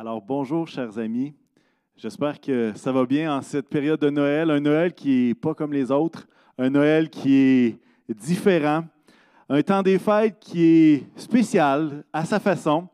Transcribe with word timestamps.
Alors 0.00 0.22
bonjour 0.22 0.68
chers 0.68 0.96
amis, 1.00 1.34
j'espère 1.96 2.40
que 2.40 2.70
ça 2.76 2.92
va 2.92 3.04
bien 3.04 3.36
en 3.36 3.42
cette 3.42 3.68
période 3.68 3.98
de 3.98 4.10
Noël, 4.10 4.48
un 4.48 4.60
Noël 4.60 4.94
qui 4.94 5.26
n'est 5.26 5.34
pas 5.34 5.54
comme 5.54 5.72
les 5.72 5.90
autres, 5.90 6.28
un 6.56 6.70
Noël 6.70 7.10
qui 7.10 7.34
est 7.34 7.78
différent, 8.08 8.84
un 9.48 9.60
temps 9.60 9.82
des 9.82 9.98
fêtes 9.98 10.36
qui 10.38 10.62
est 10.62 11.06
spécial 11.16 12.04
à 12.12 12.24
sa 12.24 12.38
façon. 12.38 12.86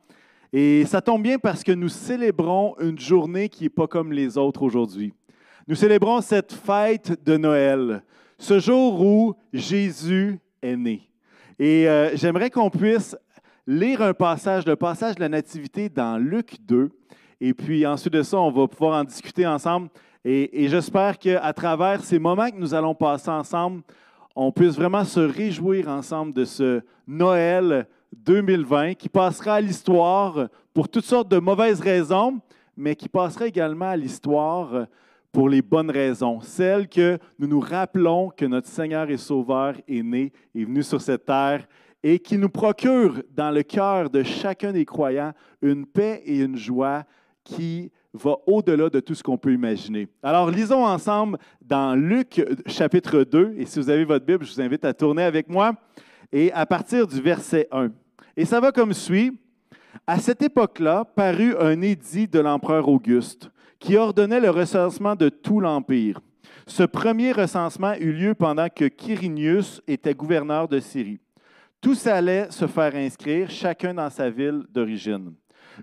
Et 0.50 0.86
ça 0.86 1.02
tombe 1.02 1.22
bien 1.22 1.38
parce 1.38 1.62
que 1.62 1.72
nous 1.72 1.90
célébrons 1.90 2.74
une 2.80 2.98
journée 2.98 3.50
qui 3.50 3.64
n'est 3.64 3.68
pas 3.68 3.86
comme 3.86 4.10
les 4.10 4.38
autres 4.38 4.62
aujourd'hui. 4.62 5.12
Nous 5.68 5.74
célébrons 5.74 6.22
cette 6.22 6.54
fête 6.54 7.22
de 7.22 7.36
Noël, 7.36 8.02
ce 8.38 8.58
jour 8.58 8.98
où 9.02 9.34
Jésus 9.52 10.38
est 10.62 10.76
né. 10.76 11.02
Et 11.58 11.86
euh, 11.86 12.16
j'aimerais 12.16 12.48
qu'on 12.48 12.70
puisse 12.70 13.14
lire 13.66 14.02
un 14.02 14.14
passage, 14.14 14.66
le 14.66 14.76
passage 14.76 15.14
de 15.16 15.20
la 15.20 15.28
Nativité 15.28 15.88
dans 15.88 16.18
Luc 16.18 16.56
2. 16.66 16.90
Et 17.40 17.54
puis 17.54 17.86
ensuite 17.86 18.12
de 18.12 18.22
ça, 18.22 18.38
on 18.38 18.50
va 18.50 18.68
pouvoir 18.68 19.00
en 19.00 19.04
discuter 19.04 19.46
ensemble. 19.46 19.88
Et, 20.24 20.68
j'espère 20.68 21.18
qu'à 21.18 21.52
travers 21.52 22.02
ces 22.02 22.18
moments 22.18 22.50
que 22.50 22.56
nous 22.56 22.72
allons 22.72 22.94
passer 22.94 23.30
ensemble, 23.30 23.82
on 24.34 24.50
puisse 24.50 24.74
vraiment 24.74 25.04
se 25.04 25.20
réjouir 25.20 25.88
ensemble 25.88 26.32
de 26.32 26.44
ce 26.44 26.80
Noël 27.06 27.86
2020 28.24 28.94
qui 28.94 29.08
passera 29.08 29.56
à 29.56 29.60
l'histoire 29.60 30.48
pour 30.72 30.88
toutes 30.88 31.04
sortes 31.04 31.28
de 31.28 31.38
mauvaises 31.38 31.80
raisons, 31.80 32.40
mais 32.76 32.96
qui 32.96 33.08
passera 33.08 33.46
également 33.46 33.90
à 33.90 33.96
l'histoire 33.96 34.86
pour 35.30 35.48
les 35.48 35.62
bonnes 35.62 35.90
raisons, 35.90 36.40
celles 36.40 36.88
que 36.88 37.18
nous 37.40 37.48
nous 37.48 37.60
rappelons 37.60 38.30
que 38.30 38.44
notre 38.44 38.68
Seigneur 38.68 39.10
et 39.10 39.16
Sauveur 39.16 39.74
est 39.88 40.02
né, 40.02 40.32
est 40.54 40.64
venu 40.64 40.82
sur 40.82 41.00
cette 41.00 41.26
terre 41.26 41.66
et 42.06 42.18
qui 42.18 42.36
nous 42.36 42.50
procure 42.50 43.22
dans 43.34 43.50
le 43.50 43.62
cœur 43.62 44.10
de 44.10 44.22
chacun 44.22 44.72
des 44.72 44.84
croyants 44.84 45.32
une 45.62 45.86
paix 45.86 46.22
et 46.26 46.40
une 46.40 46.54
joie 46.54 47.04
qui 47.42 47.90
va 48.12 48.36
au-delà 48.46 48.90
de 48.90 49.00
tout 49.00 49.14
ce 49.14 49.22
qu'on 49.22 49.38
peut 49.38 49.54
imaginer. 49.54 50.06
Alors, 50.22 50.50
lisons 50.50 50.84
ensemble 50.84 51.38
dans 51.62 51.94
Luc 51.94 52.44
chapitre 52.66 53.24
2, 53.24 53.54
et 53.56 53.64
si 53.64 53.80
vous 53.80 53.88
avez 53.88 54.04
votre 54.04 54.26
Bible, 54.26 54.44
je 54.44 54.52
vous 54.52 54.60
invite 54.60 54.84
à 54.84 54.92
tourner 54.92 55.22
avec 55.22 55.48
moi, 55.48 55.72
et 56.30 56.52
à 56.52 56.66
partir 56.66 57.06
du 57.06 57.22
verset 57.22 57.68
1. 57.72 57.88
Et 58.36 58.44
ça 58.44 58.60
va 58.60 58.70
comme 58.70 58.92
suit. 58.92 59.32
À 60.06 60.18
cette 60.18 60.42
époque-là, 60.42 61.06
parut 61.06 61.56
un 61.58 61.80
édit 61.80 62.28
de 62.28 62.38
l'empereur 62.38 62.86
Auguste 62.86 63.50
qui 63.78 63.96
ordonnait 63.96 64.40
le 64.40 64.50
recensement 64.50 65.16
de 65.16 65.30
tout 65.30 65.58
l'Empire. 65.58 66.20
Ce 66.66 66.82
premier 66.82 67.32
recensement 67.32 67.94
eut 67.94 68.12
lieu 68.12 68.34
pendant 68.34 68.68
que 68.68 68.84
Quirinius 68.84 69.80
était 69.86 70.14
gouverneur 70.14 70.68
de 70.68 70.80
Syrie. 70.80 71.20
Tous 71.84 72.06
allaient 72.06 72.50
se 72.50 72.66
faire 72.66 72.94
inscrire, 72.94 73.50
chacun 73.50 73.92
dans 73.92 74.08
sa 74.08 74.30
ville 74.30 74.62
d'origine. 74.70 75.34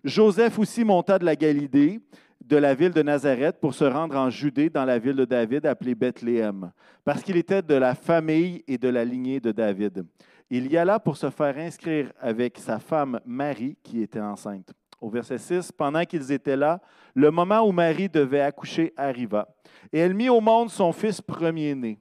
Joseph 0.04 0.58
aussi 0.58 0.84
monta 0.84 1.20
de 1.20 1.26
la 1.26 1.36
Galilée, 1.36 2.00
de 2.44 2.58
la 2.58 2.74
ville 2.74 2.90
de 2.90 3.04
Nazareth, 3.04 3.60
pour 3.62 3.76
se 3.76 3.84
rendre 3.84 4.16
en 4.18 4.32
Judée, 4.32 4.68
dans 4.68 4.84
la 4.84 4.98
ville 4.98 5.16
de 5.16 5.26
David, 5.26 5.64
appelée 5.68 5.94
Bethléem, 5.94 6.72
parce 7.06 7.22
qu'il 7.22 7.38
était 7.38 7.62
de 7.62 7.76
la 7.76 7.94
famille 7.94 8.64
et 8.68 8.80
de 8.80 8.90
la 8.90 9.06
lignée 9.06 9.40
de 9.40 9.52
David. 9.52 10.04
Il 10.50 10.72
y 10.72 10.76
alla 10.76 11.00
pour 11.00 11.18
se 11.18 11.30
faire 11.30 11.56
inscrire 11.60 12.12
avec 12.20 12.58
sa 12.58 12.80
femme 12.80 13.20
Marie, 13.24 13.78
qui 13.84 14.02
était 14.02 14.20
enceinte. 14.20 14.74
Au 15.00 15.08
verset 15.08 15.38
6, 15.38 15.72
pendant 15.72 16.04
qu'ils 16.04 16.32
étaient 16.32 16.58
là, 16.58 16.82
le 17.14 17.30
moment 17.30 17.62
où 17.62 17.72
Marie 17.72 18.10
devait 18.10 18.42
accoucher 18.42 18.92
arriva, 18.98 19.48
et 19.94 20.00
elle 20.00 20.16
mit 20.16 20.30
au 20.30 20.42
monde 20.42 20.72
son 20.72 20.92
fils 20.94 21.22
premier-né 21.22 22.00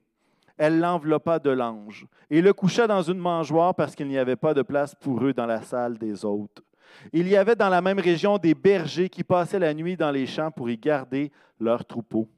elle 0.61 0.79
l'enveloppa 0.79 1.39
de 1.39 1.49
l'ange 1.49 2.05
et 2.29 2.39
le 2.39 2.53
coucha 2.53 2.85
dans 2.85 3.01
une 3.01 3.17
mangeoire 3.17 3.73
parce 3.73 3.95
qu'il 3.95 4.07
n'y 4.07 4.19
avait 4.19 4.35
pas 4.35 4.53
de 4.53 4.61
place 4.61 4.93
pour 4.93 5.23
eux 5.23 5.33
dans 5.33 5.47
la 5.47 5.63
salle 5.63 5.97
des 5.97 6.23
hôtes. 6.23 6.61
Il 7.11 7.27
y 7.27 7.35
avait 7.35 7.55
dans 7.55 7.67
la 7.69 7.81
même 7.81 7.97
région 7.97 8.37
des 8.37 8.53
bergers 8.53 9.09
qui 9.09 9.23
passaient 9.23 9.57
la 9.57 9.73
nuit 9.73 9.97
dans 9.97 10.11
les 10.11 10.27
champs 10.27 10.51
pour 10.51 10.69
y 10.69 10.77
garder 10.77 11.31
leurs 11.59 11.83
troupeaux. 11.83 12.29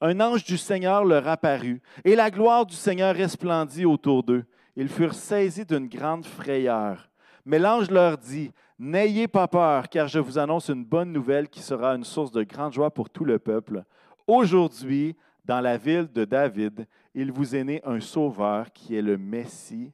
Un 0.00 0.18
ange 0.18 0.42
du 0.42 0.58
Seigneur 0.58 1.04
leur 1.04 1.28
apparut, 1.28 1.80
et 2.04 2.16
la 2.16 2.32
gloire 2.32 2.66
du 2.66 2.74
Seigneur 2.74 3.14
resplendit 3.14 3.84
autour 3.84 4.24
d'eux. 4.24 4.44
Ils 4.74 4.88
furent 4.88 5.14
saisis 5.14 5.64
d'une 5.64 5.86
grande 5.86 6.26
frayeur. 6.26 7.10
Mais 7.44 7.60
l'ange 7.60 7.92
leur 7.92 8.18
dit, 8.18 8.50
N'ayez 8.80 9.28
pas 9.28 9.46
peur, 9.46 9.88
car 9.88 10.08
je 10.08 10.18
vous 10.18 10.38
annonce 10.38 10.68
une 10.68 10.84
bonne 10.84 11.12
nouvelle 11.12 11.48
qui 11.48 11.60
sera 11.60 11.94
une 11.94 12.02
source 12.02 12.32
de 12.32 12.42
grande 12.42 12.72
joie 12.72 12.90
pour 12.90 13.08
tout 13.08 13.24
le 13.24 13.38
peuple. 13.38 13.84
Aujourd'hui, 14.26 15.14
dans 15.44 15.60
la 15.60 15.76
ville 15.76 16.10
de 16.12 16.24
David, 16.24 16.86
il 17.14 17.32
vous 17.32 17.54
est 17.56 17.64
né 17.64 17.80
un 17.84 18.00
sauveur 18.00 18.72
qui 18.72 18.96
est 18.96 19.02
le 19.02 19.18
Messie, 19.18 19.92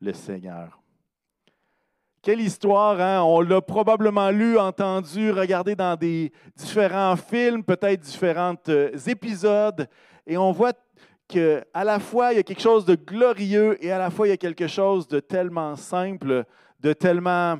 le 0.00 0.12
Seigneur. 0.12 0.80
Quelle 2.22 2.40
histoire, 2.40 2.98
hein? 3.00 3.22
On 3.22 3.42
l'a 3.42 3.60
probablement 3.60 4.30
lu, 4.30 4.58
entendu, 4.58 5.30
regardé 5.30 5.74
dans 5.74 5.94
des 5.94 6.32
différents 6.56 7.16
films, 7.16 7.62
peut-être 7.62 8.00
différents 8.00 8.54
euh, 8.68 8.96
épisodes, 9.06 9.86
et 10.26 10.38
on 10.38 10.50
voit 10.50 10.72
qu'à 11.28 11.84
la 11.84 11.98
fois 11.98 12.32
il 12.32 12.36
y 12.36 12.38
a 12.38 12.42
quelque 12.42 12.62
chose 12.62 12.86
de 12.86 12.94
glorieux 12.94 13.82
et 13.84 13.92
à 13.92 13.98
la 13.98 14.10
fois 14.10 14.26
il 14.26 14.30
y 14.30 14.34
a 14.34 14.38
quelque 14.38 14.66
chose 14.66 15.06
de 15.06 15.20
tellement 15.20 15.76
simple, 15.76 16.44
de 16.80 16.92
tellement 16.92 17.58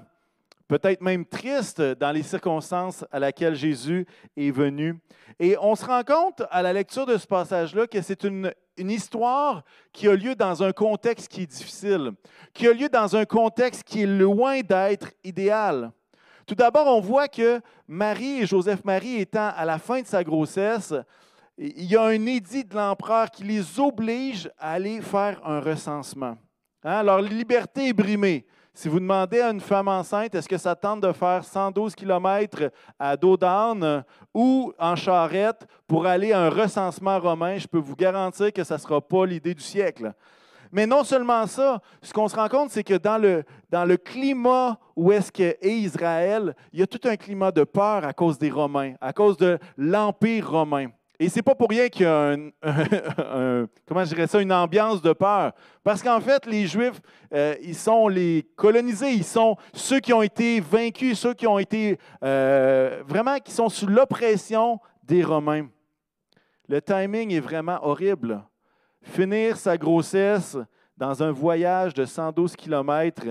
peut-être 0.69 1.00
même 1.00 1.25
triste 1.25 1.80
dans 1.80 2.12
les 2.12 2.22
circonstances 2.22 3.04
à 3.10 3.19
laquelle 3.19 3.54
Jésus 3.54 4.06
est 4.36 4.50
venu. 4.50 4.98
Et 5.38 5.56
on 5.60 5.75
se 5.75 5.84
rend 5.84 6.02
compte 6.02 6.42
à 6.50 6.62
la 6.62 6.72
lecture 6.72 7.06
de 7.06 7.16
ce 7.16 7.26
passage-là 7.26 7.86
que 7.86 8.00
c'est 8.00 8.25
une, 8.25 8.52
une, 8.76 8.91
histoire 8.91 9.62
qui 9.92 10.08
a 10.08 10.14
lieu 10.14 10.34
dans 10.34 10.62
un 10.62 10.72
contexte 10.72 11.28
qui 11.28 11.42
est 11.42 11.47
difficile, 11.47 12.12
qui 12.52 12.66
a 12.66 12.72
lieu 12.72 12.88
dans 12.88 13.16
un 13.16 13.25
contexte 13.25 13.82
qui 13.82 14.02
est 14.02 14.06
loin 14.06 14.60
d'être 14.60 15.10
idéal. 15.22 15.91
Tout 16.47 16.54
d'abord, 16.54 16.86
on 16.86 17.00
voit 17.00 17.28
que 17.28 17.60
Marie 17.88 18.42
et 18.42 18.46
Joseph-Marie 18.46 19.20
étant 19.20 19.50
à 19.56 19.64
la 19.64 19.78
fin 19.78 20.02
de 20.02 20.06
sa 20.06 20.22
grossesse, 20.22 20.92
il 21.56 21.84
y 21.84 21.96
a 21.96 22.02
un 22.02 22.26
édit 22.26 22.64
de 22.64 22.75
l'empereur 22.75 23.31
qui 23.31 23.44
les 23.44 23.78
oblige 23.81 24.50
à 24.58 24.72
aller 24.72 25.00
faire 25.00 25.41
un 25.44 25.60
recensement. 25.60 26.36
Hein? 26.82 27.02
Leur 27.02 27.22
liberté 27.22 27.88
est 27.88 27.92
brimée. 27.92 28.44
Si 28.77 28.89
vous 28.89 28.99
demandez 28.99 29.41
à 29.41 29.51
une 29.51 29.61
femme 29.61 29.87
enceinte, 29.87 30.35
est-ce 30.35 30.49
que 30.49 30.59
ça 30.59 30.75
tente 30.75 31.01
de 31.01 31.12
faire 31.12 31.45
112 31.45 31.95
km 31.95 32.73
à 32.99 33.17
dos 33.17 33.39
ou 34.35 34.73
en 34.81 34.97
charrette 34.97 35.65
pour 35.87 36.07
aller 36.07 36.33
à 36.33 36.41
un 36.41 36.51
recensement 36.51 37.21
romain, 37.21 37.57
je 37.57 37.69
peux 37.69 37.79
vous 37.79 37.95
garantir 37.95 38.53
que 38.53 38.65
ça 38.65 38.75
ne 38.75 38.81
sera 38.81 39.01
pas 39.01 39.27
l'idée 39.27 39.55
du 39.55 39.62
siècle. 39.62 40.12
Mais 40.73 40.89
non 40.89 41.05
seulement 41.05 41.47
ça, 41.47 41.81
ce 42.03 42.12
qu'on 42.12 42.27
se 42.27 42.35
rend 42.35 42.49
compte, 42.49 42.71
c'est 42.71 42.83
que 42.83 42.95
dans 42.95 43.17
le, 43.17 43.45
dans 43.71 43.85
le 43.85 43.97
climat 43.97 44.77
où 44.97 45.12
est-ce 45.12 45.31
qu'est 45.31 45.56
Israël, 45.62 46.56
il 46.73 46.81
y 46.81 46.83
a 46.83 46.89
tout 46.89 47.01
un 47.05 47.17
climat 47.17 47.53
de 47.53 47.62
peur 47.62 48.05
à 48.05 48.12
cause 48.12 48.39
des 48.39 48.51
Romains, 48.51 48.95
à 49.01 49.12
cause 49.12 49.37
de 49.37 49.56
l'Empire 49.77 50.51
romain. 50.51 50.89
Et 51.20 51.28
c'est 51.28 51.42
pas 51.42 51.54
pour 51.54 51.69
rien 51.69 51.88
qu'il 51.88 52.02
y 52.02 52.06
a 52.06 52.32
un, 52.32 52.50
je 54.04 54.26
ça, 54.26 54.41
une 54.41 54.52
ambiance 54.52 55.00
de 55.00 55.12
peur. 55.12 55.52
Parce 55.84 56.02
qu'en 56.02 56.20
fait, 56.20 56.44
les 56.47 56.66
Juifs, 56.66 57.00
euh, 57.32 57.54
ils 57.62 57.76
sont 57.76 58.08
les 58.08 58.44
colonisés, 58.56 59.12
ils 59.12 59.25
sont 59.25 59.56
ceux 59.72 60.00
qui 60.00 60.12
ont 60.12 60.22
été 60.22 60.58
vaincus, 60.58 61.19
ceux 61.20 61.34
qui 61.34 61.47
ont 61.47 61.58
été 61.58 61.98
euh, 62.25 63.02
vraiment, 63.06 63.38
qui 63.38 63.52
sont 63.52 63.69
sous 63.69 63.86
l'oppression 63.86 64.80
des 65.04 65.22
Romains. 65.22 65.69
Le 66.69 66.80
timing 66.80 67.32
est 67.32 67.41
vraiment 67.41 67.78
horrible. 67.82 68.42
Finir 69.02 69.56
sa 69.56 69.76
grossesse 69.76 70.56
dans 70.96 71.22
un 71.22 71.31
voyage 71.31 71.94
de 71.94 72.04
112 72.04 72.56
km 72.56 73.26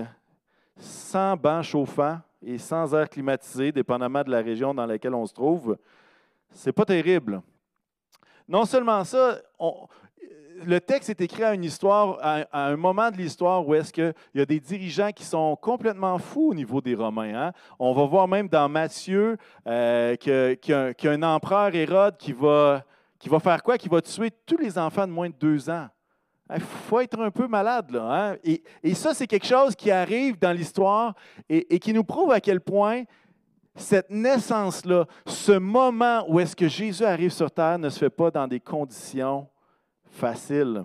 sans 0.78 1.36
banc 1.36 1.62
chauffant 1.62 2.18
et 2.42 2.58
sans 2.58 2.94
air 2.94 3.08
climatisé, 3.08 3.72
dépendamment 3.72 4.22
de 4.22 4.30
la 4.30 4.40
région 4.40 4.72
dans 4.72 4.86
laquelle 4.86 5.14
on 5.14 5.26
se 5.26 5.34
trouve, 5.34 5.76
c'est 6.50 6.72
pas 6.72 6.84
terrible. 6.84 7.42
Non 8.48 8.64
seulement 8.64 9.04
ça, 9.04 9.38
le 10.64 10.80
texte 10.80 11.10
est 11.10 11.20
écrit 11.20 11.42
à 11.42 11.52
un 12.52 12.76
moment 12.76 13.10
de 13.10 13.16
l'histoire 13.16 13.66
où 13.66 13.74
est-ce 13.74 13.92
qu'il 13.92 14.14
y 14.34 14.40
a 14.40 14.46
des 14.46 14.60
dirigeants 14.60 15.10
qui 15.12 15.24
sont 15.24 15.56
complètement 15.56 16.18
fous 16.18 16.50
au 16.50 16.54
niveau 16.54 16.80
des 16.80 16.94
Romains. 16.94 17.34
Hein. 17.34 17.52
On 17.78 17.92
va 17.92 18.04
voir 18.04 18.28
même 18.28 18.48
dans 18.48 18.68
Matthieu 18.68 19.36
euh, 19.66 20.16
qu'il 20.16 20.58
y, 20.68 20.72
a 20.72 21.10
un 21.10 21.22
empereur 21.22 21.74
Hérode 21.74 22.16
qui 22.16 22.32
va, 22.32 22.84
faire 23.42 23.62
quoi? 23.62 23.78
Qui 23.78 23.88
va 23.88 24.00
tuer 24.00 24.30
tous 24.44 24.58
les 24.58 24.78
enfants 24.78 25.06
de 25.06 25.12
moins 25.12 25.28
de 25.28 25.34
deux 25.38 25.70
ans. 25.70 25.88
Il 26.54 26.60
faut 26.60 27.00
être 27.00 27.18
un 27.18 27.30
peu 27.30 27.48
malade, 27.48 27.90
là. 27.90 28.32
Hein. 28.32 28.36
Et, 28.82 28.94
ça, 28.94 29.14
c'est 29.14 29.26
quelque 29.26 29.46
chose 29.46 29.74
qui 29.74 29.90
arrive 29.90 30.38
dans 30.38 30.52
l'histoire 30.52 31.14
et, 31.48 31.78
qui 31.78 31.94
nous 31.94 32.04
prouve 32.04 32.32
à 32.32 32.40
quel 32.40 32.60
point 32.60 33.04
cette 33.76 34.10
naissance-là, 34.10 35.06
ce 35.26 35.52
moment 35.52 36.24
où 36.28 36.38
est-ce 36.40 36.54
que 36.54 36.68
Jésus 36.68 37.04
arrive 37.04 37.32
sur 37.32 37.50
terre 37.50 37.78
ne 37.78 37.88
se 37.88 37.98
fait 37.98 38.10
pas 38.10 38.30
dans 38.30 38.46
des 38.46 38.60
conditions 38.60 39.48
faciles. 40.04 40.84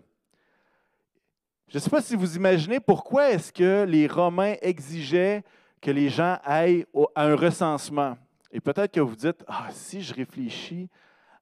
Je 1.68 1.78
ne 1.78 1.80
sais 1.80 1.90
pas 1.90 2.02
si 2.02 2.16
vous 2.16 2.36
imaginez 2.36 2.80
pourquoi 2.80 3.30
est-ce 3.30 3.54
que 3.54 3.84
les 3.84 4.08
Romains 4.08 4.56
exigeaient 4.62 5.44
que 5.80 5.92
les 5.92 6.10
gens 6.10 6.38
aillent 6.44 6.86
à 7.16 7.26
un 7.26 7.36
recensement. 7.36 8.18
Et 8.52 8.60
peut-être 8.60 8.92
que 8.92 9.00
vous 9.00 9.16
dites, 9.16 9.44
ah, 9.48 9.68
si 9.72 10.02
je 10.02 10.14
réfléchis 10.14 10.90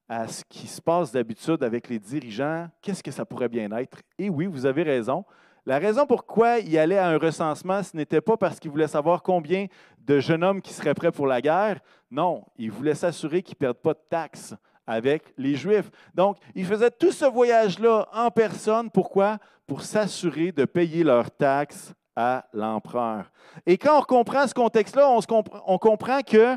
à 0.08 0.28
ce 0.28 0.44
qui 0.44 0.66
se 0.66 0.80
passe 0.80 1.10
d'habitude 1.12 1.62
avec 1.62 1.88
les 1.88 1.98
dirigeants, 1.98 2.68
qu'est-ce 2.82 3.02
que 3.02 3.10
ça 3.10 3.24
pourrait 3.24 3.48
bien 3.48 3.70
être? 3.72 3.98
Et 4.18 4.28
oui, 4.28 4.46
vous 4.46 4.66
avez 4.66 4.82
raison. 4.82 5.24
La 5.66 5.78
raison 5.78 6.06
pourquoi 6.06 6.58
il 6.58 6.78
allait 6.78 6.98
à 6.98 7.08
un 7.08 7.18
recensement, 7.18 7.82
ce 7.82 7.96
n'était 7.96 8.20
pas 8.20 8.36
parce 8.36 8.58
qu'il 8.58 8.70
voulait 8.70 8.88
savoir 8.88 9.22
combien 9.22 9.66
de 10.08 10.20
jeunes 10.20 10.42
hommes 10.42 10.62
qui 10.62 10.72
seraient 10.72 10.94
prêts 10.94 11.12
pour 11.12 11.26
la 11.26 11.40
guerre. 11.40 11.80
Non, 12.10 12.44
il 12.56 12.72
voulait 12.72 12.94
s'assurer 12.94 13.42
qu'ils 13.42 13.56
ne 13.56 13.58
perdent 13.58 13.76
pas 13.76 13.92
de 13.92 14.00
taxes 14.08 14.54
avec 14.86 15.34
les 15.36 15.54
Juifs. 15.54 15.90
Donc, 16.14 16.38
il 16.54 16.64
faisait 16.64 16.90
tout 16.90 17.12
ce 17.12 17.26
voyage-là 17.26 18.08
en 18.12 18.30
personne. 18.30 18.90
Pourquoi? 18.90 19.38
Pour 19.66 19.82
s'assurer 19.82 20.50
de 20.50 20.64
payer 20.64 21.04
leurs 21.04 21.30
taxes 21.30 21.92
à 22.16 22.46
l'empereur. 22.54 23.30
Et 23.66 23.76
quand 23.76 24.00
on 24.00 24.02
comprend 24.02 24.46
ce 24.46 24.54
contexte-là, 24.54 25.10
on, 25.10 25.20
on, 25.66 25.78
comprend 25.78 26.22
que 26.22 26.56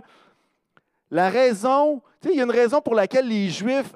la 1.11 1.29
raison, 1.29 2.01
il 2.23 2.37
y 2.37 2.39
a 2.39 2.45
une 2.45 2.51
raison 2.51 2.79
pour 2.81 2.95
laquelle 2.95 3.27
les 3.27 3.49
Juifs 3.49 3.93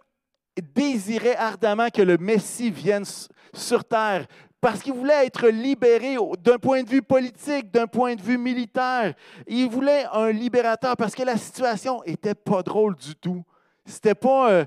désiraient 0.75 1.37
ardemment 1.37 1.87
que 1.89 2.01
le 2.01 2.17
Messie 2.17 2.71
vienne 2.71 3.05
sur 3.53 3.85
terre 3.85 4.27
parce 4.65 4.81
qu'ils 4.81 4.93
voulaient 4.93 5.27
être 5.27 5.47
libérés 5.47 6.17
d'un 6.43 6.57
point 6.57 6.81
de 6.81 6.89
vue 6.89 7.03
politique, 7.03 7.69
d'un 7.69 7.85
point 7.85 8.15
de 8.15 8.21
vue 8.23 8.39
militaire. 8.39 9.13
Ils 9.45 9.69
voulaient 9.69 10.05
un 10.11 10.31
libérateur 10.31 10.97
parce 10.97 11.13
que 11.13 11.21
la 11.21 11.37
situation 11.37 12.01
n'était 12.07 12.33
pas 12.33 12.63
drôle 12.63 12.95
du 12.95 13.15
tout. 13.15 13.43
Ce 13.85 13.93
n'était 13.93 14.15
pas, 14.15 14.49
euh, 14.49 14.65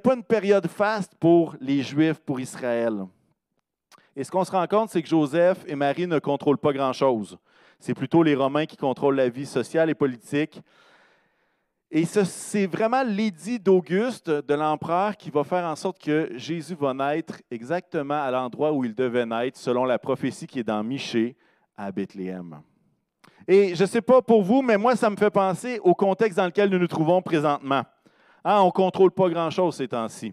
pas 0.00 0.14
une 0.14 0.22
période 0.22 0.68
faste 0.68 1.14
pour 1.18 1.56
les 1.60 1.82
Juifs, 1.82 2.20
pour 2.20 2.38
Israël. 2.38 3.04
Et 4.14 4.22
ce 4.22 4.30
qu'on 4.30 4.44
se 4.44 4.52
rend 4.52 4.68
compte, 4.68 4.90
c'est 4.90 5.02
que 5.02 5.08
Joseph 5.08 5.64
et 5.66 5.74
Marie 5.74 6.06
ne 6.06 6.20
contrôlent 6.20 6.56
pas 6.56 6.72
grand-chose. 6.72 7.36
C'est 7.80 7.94
plutôt 7.94 8.22
les 8.22 8.36
Romains 8.36 8.66
qui 8.66 8.76
contrôlent 8.76 9.16
la 9.16 9.30
vie 9.30 9.46
sociale 9.46 9.90
et 9.90 9.94
politique. 9.94 10.62
Et 11.92 12.04
c'est 12.04 12.66
vraiment 12.66 13.02
l'édit 13.02 13.58
d'Auguste, 13.58 14.30
de 14.30 14.54
l'empereur, 14.54 15.16
qui 15.16 15.28
va 15.28 15.42
faire 15.42 15.64
en 15.64 15.74
sorte 15.74 16.00
que 16.00 16.30
Jésus 16.36 16.76
va 16.76 16.94
naître 16.94 17.40
exactement 17.50 18.22
à 18.22 18.30
l'endroit 18.30 18.72
où 18.72 18.84
il 18.84 18.94
devait 18.94 19.26
naître, 19.26 19.58
selon 19.58 19.84
la 19.84 19.98
prophétie 19.98 20.46
qui 20.46 20.60
est 20.60 20.64
dans 20.64 20.84
Michée, 20.84 21.36
à 21.76 21.90
Bethléem. 21.90 22.60
Et 23.48 23.74
je 23.74 23.82
ne 23.82 23.88
sais 23.88 24.02
pas 24.02 24.22
pour 24.22 24.42
vous, 24.42 24.62
mais 24.62 24.78
moi, 24.78 24.94
ça 24.94 25.10
me 25.10 25.16
fait 25.16 25.30
penser 25.30 25.80
au 25.82 25.92
contexte 25.92 26.36
dans 26.36 26.46
lequel 26.46 26.70
nous 26.70 26.78
nous 26.78 26.86
trouvons 26.86 27.20
présentement. 27.22 27.82
Hein, 28.44 28.60
on 28.60 28.66
ne 28.66 28.70
contrôle 28.70 29.10
pas 29.10 29.28
grand-chose 29.28 29.74
ces 29.74 29.88
temps-ci. 29.88 30.32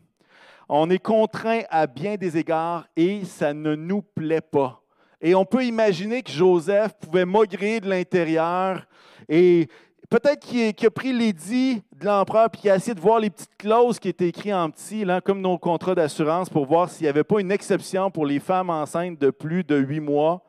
On 0.69 0.89
est 0.91 0.99
contraint 0.99 1.61
à 1.71 1.87
bien 1.87 2.17
des 2.17 2.37
égards 2.37 2.85
et 2.95 3.25
ça 3.25 3.55
ne 3.55 3.73
nous 3.73 4.03
plaît 4.03 4.41
pas. 4.41 4.83
Et 5.19 5.33
on 5.33 5.45
peut 5.45 5.65
imaginer 5.65 6.21
que 6.21 6.31
Joseph 6.31 6.93
pouvait 6.99 7.25
maugrer 7.25 7.79
de 7.79 7.89
l'intérieur 7.89 8.85
et 9.27 9.67
peut-être 10.09 10.39
qu'il 10.39 10.85
a 10.85 10.91
pris 10.91 11.13
l'édit 11.13 11.83
de 11.95 12.05
l'empereur 12.05 12.49
et 12.53 12.57
qu'il 12.57 12.69
a 12.69 12.75
essayé 12.75 12.95
de 12.95 12.99
voir 12.99 13.19
les 13.19 13.29
petites 13.29 13.55
clauses 13.57 13.99
qui 13.99 14.09
étaient 14.09 14.27
écrites 14.27 14.53
en 14.53 14.69
petit, 14.69 15.05
là, 15.05 15.21
comme 15.21 15.41
nos 15.41 15.57
contrats 15.57 15.95
d'assurance, 15.95 16.49
pour 16.49 16.65
voir 16.65 16.89
s'il 16.89 17.03
n'y 17.03 17.09
avait 17.09 17.23
pas 17.23 17.39
une 17.39 17.51
exception 17.51 18.11
pour 18.11 18.25
les 18.25 18.39
femmes 18.39 18.69
enceintes 18.69 19.19
de 19.19 19.29
plus 19.29 19.63
de 19.63 19.75
huit 19.77 19.99
mois. 19.99 20.43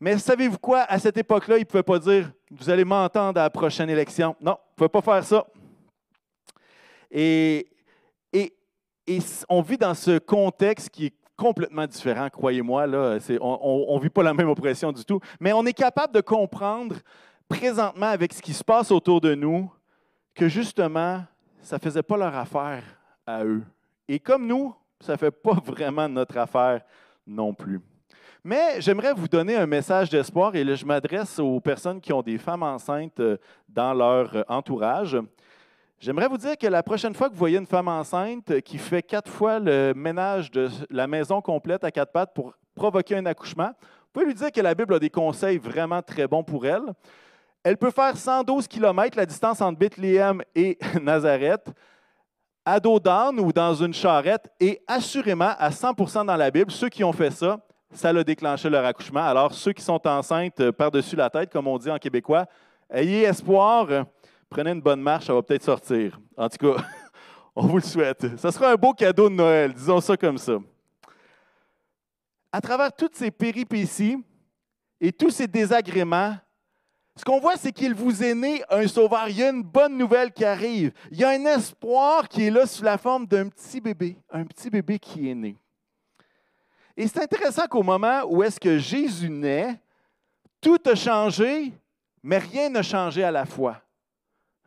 Mais 0.00 0.18
savez-vous 0.18 0.58
quoi? 0.58 0.80
À 0.82 0.98
cette 0.98 1.16
époque-là, 1.16 1.56
il 1.56 1.60
ne 1.60 1.64
pouvait 1.64 1.82
pas 1.82 1.98
dire 1.98 2.30
Vous 2.50 2.68
allez 2.68 2.84
m'entendre 2.84 3.40
à 3.40 3.44
la 3.44 3.50
prochaine 3.50 3.88
élection. 3.88 4.36
Non, 4.40 4.56
il 4.58 4.72
ne 4.72 4.76
pouvait 4.76 4.88
pas 4.88 5.00
faire 5.00 5.24
ça. 5.24 5.46
Et, 7.10 7.66
et, 8.32 8.52
on 9.48 9.62
vit 9.62 9.78
dans 9.78 9.94
ce 9.94 10.18
contexte 10.18 10.90
qui 10.90 11.06
est 11.06 11.14
complètement 11.36 11.86
différent, 11.86 12.28
croyez-moi. 12.28 12.86
On 13.40 13.96
ne 13.96 14.02
vit 14.02 14.10
pas 14.10 14.22
la 14.22 14.34
même 14.34 14.48
oppression 14.48 14.92
du 14.92 15.04
tout. 15.04 15.20
Mais 15.40 15.52
on 15.52 15.64
est 15.64 15.72
capable 15.72 16.12
de 16.14 16.20
comprendre 16.20 16.96
présentement 17.48 18.06
avec 18.06 18.32
ce 18.32 18.42
qui 18.42 18.52
se 18.52 18.64
passe 18.64 18.90
autour 18.90 19.20
de 19.20 19.34
nous 19.34 19.70
que 20.34 20.48
justement, 20.48 21.24
ça 21.62 21.76
ne 21.76 21.80
faisait 21.80 22.02
pas 22.02 22.16
leur 22.16 22.34
affaire 22.34 22.82
à 23.26 23.44
eux. 23.44 23.62
Et 24.08 24.18
comme 24.18 24.46
nous, 24.46 24.74
ça 25.00 25.12
ne 25.12 25.18
fait 25.18 25.30
pas 25.30 25.54
vraiment 25.64 26.08
notre 26.08 26.36
affaire 26.38 26.82
non 27.26 27.52
plus. 27.54 27.80
Mais 28.44 28.80
j'aimerais 28.80 29.12
vous 29.12 29.26
donner 29.26 29.56
un 29.56 29.66
message 29.66 30.08
d'espoir 30.08 30.54
et 30.54 30.62
là, 30.62 30.76
je 30.76 30.84
m'adresse 30.84 31.38
aux 31.40 31.58
personnes 31.58 32.00
qui 32.00 32.12
ont 32.12 32.22
des 32.22 32.38
femmes 32.38 32.62
enceintes 32.62 33.18
euh, 33.18 33.38
dans 33.68 33.92
leur 33.92 34.44
entourage. 34.48 35.18
J'aimerais 35.98 36.28
vous 36.28 36.36
dire 36.36 36.56
que 36.56 36.66
la 36.66 36.82
prochaine 36.82 37.14
fois 37.14 37.28
que 37.28 37.32
vous 37.32 37.38
voyez 37.38 37.58
une 37.58 37.66
femme 37.66 37.88
enceinte 37.88 38.60
qui 38.60 38.78
fait 38.78 39.02
quatre 39.02 39.30
fois 39.30 39.58
le 39.58 39.94
ménage 39.96 40.50
de 40.50 40.68
la 40.90 41.06
maison 41.06 41.40
complète 41.40 41.82
à 41.82 41.90
quatre 41.90 42.12
pattes 42.12 42.34
pour 42.34 42.52
provoquer 42.74 43.16
un 43.16 43.26
accouchement, 43.26 43.70
vous 43.80 44.12
pouvez 44.12 44.26
lui 44.26 44.34
dire 44.34 44.52
que 44.52 44.60
la 44.60 44.74
Bible 44.74 44.94
a 44.94 44.98
des 44.98 45.10
conseils 45.10 45.58
vraiment 45.58 46.02
très 46.02 46.28
bons 46.28 46.44
pour 46.44 46.66
elle. 46.66 46.84
Elle 47.62 47.76
peut 47.76 47.90
faire 47.90 48.16
112 48.16 48.68
km, 48.68 49.16
la 49.16 49.26
distance 49.26 49.60
entre 49.60 49.78
Bethléem 49.78 50.42
et 50.54 50.78
Nazareth, 51.02 51.66
à 52.64 52.80
dos 52.80 52.98
d'âne 52.98 53.40
ou 53.40 53.52
dans 53.52 53.74
une 53.74 53.94
charrette, 53.94 54.48
et 54.60 54.82
assurément, 54.86 55.54
à 55.58 55.70
100 55.70 56.24
dans 56.24 56.36
la 56.36 56.50
Bible, 56.50 56.70
ceux 56.70 56.88
qui 56.88 57.04
ont 57.04 57.12
fait 57.12 57.30
ça, 57.30 57.58
ça 57.92 58.08
a 58.10 58.24
déclenché 58.24 58.68
leur 58.68 58.84
accouchement. 58.84 59.24
Alors, 59.24 59.54
ceux 59.54 59.72
qui 59.72 59.82
sont 59.82 60.04
enceintes 60.06 60.70
par-dessus 60.72 61.16
la 61.16 61.30
tête, 61.30 61.50
comme 61.50 61.66
on 61.66 61.78
dit 61.78 61.90
en 61.90 61.98
québécois, 61.98 62.46
ayez 62.90 63.22
espoir 63.22 64.06
prenez 64.48 64.70
une 64.70 64.80
bonne 64.80 65.00
marche, 65.00 65.26
ça 65.26 65.34
va 65.34 65.42
peut-être 65.42 65.64
sortir. 65.64 66.18
En 66.36 66.48
tout 66.48 66.58
cas, 66.58 66.82
on 67.56 67.66
vous 67.66 67.76
le 67.76 67.82
souhaite. 67.82 68.38
Ça 68.38 68.52
sera 68.52 68.72
un 68.72 68.76
beau 68.76 68.92
cadeau 68.92 69.28
de 69.28 69.34
Noël, 69.34 69.72
disons 69.72 70.00
ça 70.00 70.16
comme 70.16 70.38
ça. 70.38 70.58
À 72.52 72.60
travers 72.60 72.92
toutes 72.92 73.14
ces 73.14 73.30
péripéties 73.30 74.16
et 75.00 75.12
tous 75.12 75.30
ces 75.30 75.46
désagréments, 75.46 76.36
ce 77.16 77.24
qu'on 77.24 77.40
voit, 77.40 77.56
c'est 77.56 77.72
qu'il 77.72 77.94
vous 77.94 78.22
est 78.22 78.34
né 78.34 78.62
un 78.68 78.86
sauveur. 78.86 79.28
Il 79.28 79.38
y 79.38 79.42
a 79.42 79.48
une 79.48 79.62
bonne 79.62 79.96
nouvelle 79.96 80.32
qui 80.32 80.44
arrive. 80.44 80.92
Il 81.10 81.18
y 81.18 81.24
a 81.24 81.30
un 81.30 81.44
espoir 81.46 82.28
qui 82.28 82.44
est 82.44 82.50
là 82.50 82.66
sous 82.66 82.84
la 82.84 82.98
forme 82.98 83.26
d'un 83.26 83.48
petit 83.48 83.80
bébé, 83.80 84.18
un 84.30 84.44
petit 84.44 84.68
bébé 84.68 84.98
qui 84.98 85.30
est 85.30 85.34
né. 85.34 85.56
Et 86.94 87.08
c'est 87.08 87.22
intéressant 87.22 87.66
qu'au 87.66 87.82
moment 87.82 88.22
où 88.26 88.42
est-ce 88.42 88.60
que 88.60 88.78
Jésus 88.78 89.30
naît, 89.30 89.80
tout 90.60 90.78
a 90.84 90.94
changé, 90.94 91.72
mais 92.22 92.38
rien 92.38 92.68
n'a 92.68 92.82
changé 92.82 93.24
à 93.24 93.30
la 93.30 93.46
fois. 93.46 93.80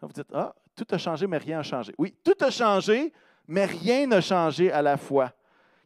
Vous 0.01 0.07
dites, 0.09 0.31
ah, 0.33 0.55
tout 0.75 0.87
a 0.91 0.97
changé, 0.97 1.27
mais 1.27 1.37
rien 1.37 1.57
n'a 1.57 1.63
changé. 1.63 1.93
Oui, 1.97 2.15
tout 2.23 2.37
a 2.43 2.49
changé, 2.49 3.13
mais 3.47 3.65
rien 3.65 4.07
n'a 4.07 4.21
changé 4.21 4.71
à 4.71 4.81
la 4.81 4.97
fois. 4.97 5.31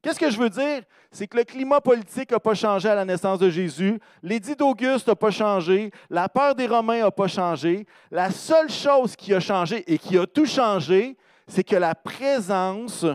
Qu'est-ce 0.04 0.20
que 0.20 0.30
je 0.30 0.38
veux 0.38 0.50
dire? 0.50 0.84
C'est 1.12 1.28
que 1.28 1.38
le 1.38 1.46
climat 1.46 1.80
politique 1.80 2.32
n'a 2.32 2.40
pas 2.40 2.54
changé 2.54 2.90
à 2.90 2.96
la 2.96 3.06
naissance 3.06 3.40
de 3.40 3.50
Jésus, 3.50 4.02
l'édit 4.22 4.54
d'Auguste 4.54 5.08
n'a 5.08 5.16
pas 5.16 5.32
changé, 5.32 5.92
la 6.10 6.28
peur 6.28 6.56
des 6.56 6.68
Romains 6.68 7.00
n'a 7.00 7.12
pas 7.12 7.30
changé. 7.30 7.86
La 8.12 8.30
seule 8.30 8.70
chose 8.70 9.16
qui 9.16 9.34
a 9.34 9.40
changé 9.40 9.82
et 9.88 9.98
qui 9.98 10.18
a 10.18 10.28
tout 10.28 10.46
changé, 10.46 11.16
c'est 11.48 11.64
que 11.64 11.78
la 11.78 11.96
présence, 11.96 13.06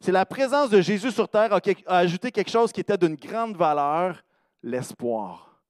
c'est 0.00 0.10
la 0.10 0.24
présence 0.24 0.70
de 0.70 0.80
Jésus 0.80 1.10
sur 1.10 1.28
terre 1.28 1.52
a 1.52 1.98
ajouté 1.98 2.30
quelque 2.30 2.50
chose 2.50 2.72
qui 2.72 2.80
était 2.80 2.96
d'une 2.96 3.16
grande 3.16 3.54
valeur, 3.54 4.16
l'espoir. 4.62 5.60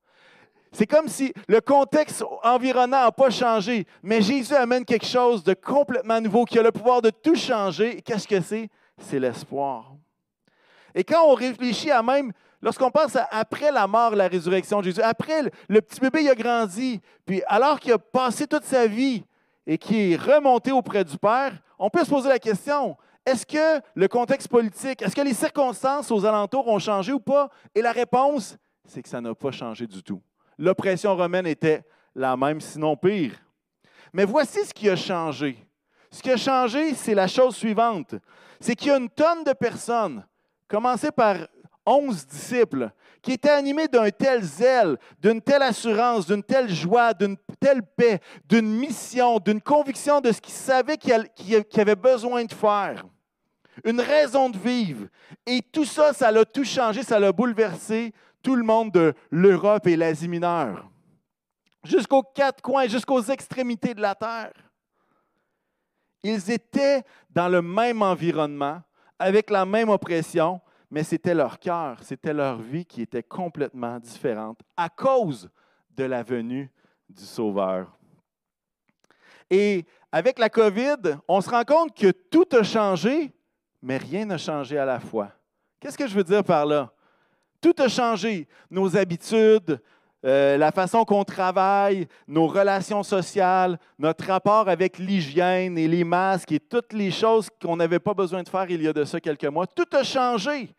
C'est 0.70 0.86
comme 0.86 1.08
si 1.08 1.32
le 1.48 1.60
contexte 1.60 2.22
environnant 2.44 3.02
n'a 3.02 3.10
pas 3.10 3.30
changé, 3.30 3.84
mais 4.00 4.22
Jésus 4.22 4.54
amène 4.54 4.84
quelque 4.84 5.06
chose 5.06 5.42
de 5.42 5.54
complètement 5.54 6.20
nouveau 6.20 6.44
qui 6.44 6.56
a 6.56 6.62
le 6.62 6.70
pouvoir 6.70 7.02
de 7.02 7.10
tout 7.10 7.34
changer. 7.34 8.00
Qu'est-ce 8.02 8.28
que 8.28 8.40
c'est? 8.40 8.68
C'est 8.96 9.18
l'espoir. 9.18 9.94
Et 10.98 11.04
quand 11.04 11.24
on 11.24 11.34
réfléchit 11.34 11.90
à 11.90 12.02
même, 12.02 12.32
lorsqu'on 12.60 12.90
pense 12.90 13.16
à 13.16 13.26
après 13.30 13.72
la 13.72 13.86
mort, 13.86 14.14
la 14.14 14.28
résurrection 14.28 14.80
de 14.80 14.84
Jésus, 14.84 15.00
après 15.00 15.42
le, 15.68 15.80
petit 15.80 16.00
bébé 16.00 16.24
il 16.24 16.28
a 16.28 16.34
grandi, 16.34 17.00
puis 17.24 17.42
alors 17.46 17.80
qu'il 17.80 17.92
a 17.92 17.98
passé 17.98 18.46
toute 18.46 18.64
sa 18.64 18.86
vie 18.86 19.24
et 19.66 19.78
qu'il 19.78 20.12
est 20.12 20.16
remonté 20.16 20.72
auprès 20.72 21.04
du 21.04 21.16
Père, 21.16 21.52
on 21.78 21.88
peut 21.88 22.04
se 22.04 22.10
poser 22.10 22.28
la 22.28 22.38
question, 22.38 22.96
est-ce 23.24 23.46
que 23.46 23.80
le 23.94 24.08
contexte 24.08 24.48
politique, 24.48 25.00
est-ce 25.00 25.14
que 25.14 25.22
les 25.22 25.34
circonstances 25.34 26.10
aux 26.10 26.26
alentours 26.26 26.68
ont 26.68 26.78
changé 26.78 27.12
ou 27.12 27.20
pas? 27.20 27.48
Et 27.74 27.80
la 27.80 27.92
réponse, 27.92 28.56
c'est 28.84 29.02
que 29.02 29.08
ça 29.08 29.20
n'a 29.20 29.34
pas 29.34 29.52
changé 29.52 29.86
du 29.86 30.02
tout 30.02 30.20
l'oppression 30.58 31.16
romaine 31.16 31.46
était 31.46 31.82
la 32.14 32.36
même, 32.36 32.60
sinon 32.60 32.96
pire. 32.96 33.32
Mais 34.12 34.24
voici 34.24 34.64
ce 34.64 34.74
qui 34.74 34.90
a 34.90 34.96
changé. 34.96 35.56
Ce 36.10 36.22
qui 36.22 36.30
a 36.30 36.36
changé, 36.36 36.94
c'est 36.94 37.14
la 37.14 37.28
chose 37.28 37.54
suivante. 37.54 38.14
C'est 38.60 38.74
qu'il 38.74 38.88
y 38.88 38.90
a 38.90 38.96
une 38.96 39.10
tonne 39.10 39.44
de 39.44 39.52
personnes, 39.52 40.26
commencées 40.68 41.10
par 41.10 41.36
onze 41.84 42.26
disciples, 42.26 42.90
qui 43.22 43.32
étaient 43.32 43.48
animés 43.48 43.88
d'un 43.88 44.10
tel 44.10 44.42
zèle, 44.42 44.98
d'une 45.20 45.40
telle 45.40 45.62
assurance, 45.62 46.26
d'une 46.26 46.42
telle 46.42 46.68
joie, 46.68 47.14
d'une 47.14 47.36
telle 47.58 47.82
paix, 47.82 48.20
d'une 48.44 48.70
mission, 48.70 49.38
d'une 49.38 49.60
conviction 49.60 50.20
de 50.20 50.30
ce 50.30 50.40
qu'ils 50.40 50.52
savaient 50.52 50.98
qu'ils 50.98 51.80
avaient 51.80 51.96
besoin 51.96 52.44
de 52.44 52.52
faire. 52.52 53.04
Une 53.84 54.00
raison 54.00 54.50
de 54.50 54.58
vivre. 54.58 55.06
Et 55.46 55.62
tout 55.62 55.84
ça, 55.84 56.12
ça 56.12 56.30
l'a 56.30 56.44
tout 56.44 56.64
changé, 56.64 57.02
ça 57.02 57.18
l'a 57.18 57.32
bouleversé 57.32 58.12
tout 58.42 58.54
le 58.54 58.64
monde 58.64 58.92
de 58.92 59.14
l'Europe 59.30 59.86
et 59.86 59.96
l'Asie 59.96 60.28
mineure, 60.28 60.88
jusqu'aux 61.84 62.22
quatre 62.22 62.62
coins, 62.62 62.86
jusqu'aux 62.86 63.22
extrémités 63.22 63.94
de 63.94 64.00
la 64.00 64.14
terre. 64.14 64.52
Ils 66.22 66.50
étaient 66.50 67.02
dans 67.30 67.48
le 67.48 67.62
même 67.62 68.02
environnement, 68.02 68.80
avec 69.18 69.50
la 69.50 69.64
même 69.64 69.88
oppression, 69.88 70.60
mais 70.90 71.02
c'était 71.02 71.34
leur 71.34 71.58
cœur, 71.58 72.02
c'était 72.02 72.32
leur 72.32 72.60
vie 72.60 72.84
qui 72.84 73.02
était 73.02 73.22
complètement 73.22 73.98
différente 73.98 74.60
à 74.76 74.88
cause 74.88 75.50
de 75.90 76.04
la 76.04 76.22
venue 76.22 76.70
du 77.08 77.24
Sauveur. 77.24 77.98
Et 79.50 79.84
avec 80.12 80.38
la 80.38 80.48
COVID, 80.48 81.18
on 81.26 81.40
se 81.40 81.50
rend 81.50 81.64
compte 81.64 81.96
que 81.96 82.10
tout 82.10 82.46
a 82.52 82.62
changé, 82.62 83.32
mais 83.82 83.96
rien 83.96 84.24
n'a 84.24 84.38
changé 84.38 84.78
à 84.78 84.84
la 84.84 85.00
fois. 85.00 85.32
Qu'est-ce 85.80 85.96
que 85.96 86.06
je 86.06 86.14
veux 86.14 86.24
dire 86.24 86.44
par 86.44 86.66
là? 86.66 86.92
Tout 87.60 87.74
a 87.78 87.88
changé. 87.88 88.46
Nos 88.70 88.96
habitudes, 88.96 89.80
euh, 90.28 90.58
la 90.58 90.72
façon 90.72 91.06
qu'on 91.06 91.24
travaille, 91.24 92.06
nos 92.26 92.46
relations 92.46 93.02
sociales, 93.02 93.78
notre 93.98 94.26
rapport 94.26 94.68
avec 94.68 94.98
l'hygiène 94.98 95.78
et 95.78 95.88
les 95.88 96.04
masques 96.04 96.52
et 96.52 96.60
toutes 96.60 96.92
les 96.92 97.10
choses 97.10 97.48
qu'on 97.62 97.76
n'avait 97.76 97.98
pas 97.98 98.12
besoin 98.12 98.42
de 98.42 98.48
faire 98.48 98.70
il 98.70 98.82
y 98.82 98.88
a 98.88 98.92
de 98.92 99.04
ça 99.04 99.20
quelques 99.20 99.46
mois. 99.46 99.66
Tout 99.66 99.88
a 99.92 100.02
changé. 100.02 100.74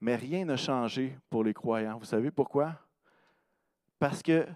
Mais 0.00 0.14
rien 0.14 0.44
n'a 0.44 0.56
changé 0.56 1.18
pour 1.28 1.42
les 1.42 1.52
croyants. 1.52 1.98
Vous 1.98 2.04
savez 2.04 2.30
pourquoi? 2.30 2.72
Parce 3.98 4.22
que 4.22 4.46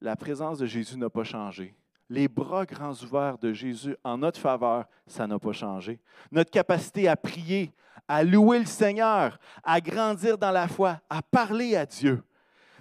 la 0.00 0.14
présence 0.14 0.58
de 0.58 0.66
Jésus 0.66 0.96
n'a 0.96 1.10
pas 1.10 1.24
changé. 1.24 1.74
Les 2.08 2.28
bras 2.28 2.64
grands 2.64 2.94
ouverts 3.02 3.38
de 3.38 3.52
Jésus 3.52 3.96
en 4.04 4.18
notre 4.18 4.38
faveur, 4.38 4.84
ça 5.08 5.26
n'a 5.26 5.40
pas 5.40 5.52
changé. 5.52 5.98
Notre 6.30 6.52
capacité 6.52 7.08
à 7.08 7.16
prier, 7.16 7.72
à 8.06 8.22
louer 8.22 8.60
le 8.60 8.66
Seigneur, 8.66 9.40
à 9.64 9.80
grandir 9.80 10.38
dans 10.38 10.52
la 10.52 10.68
foi, 10.68 11.00
à 11.10 11.22
parler 11.22 11.74
à 11.74 11.84
Dieu. 11.84 12.22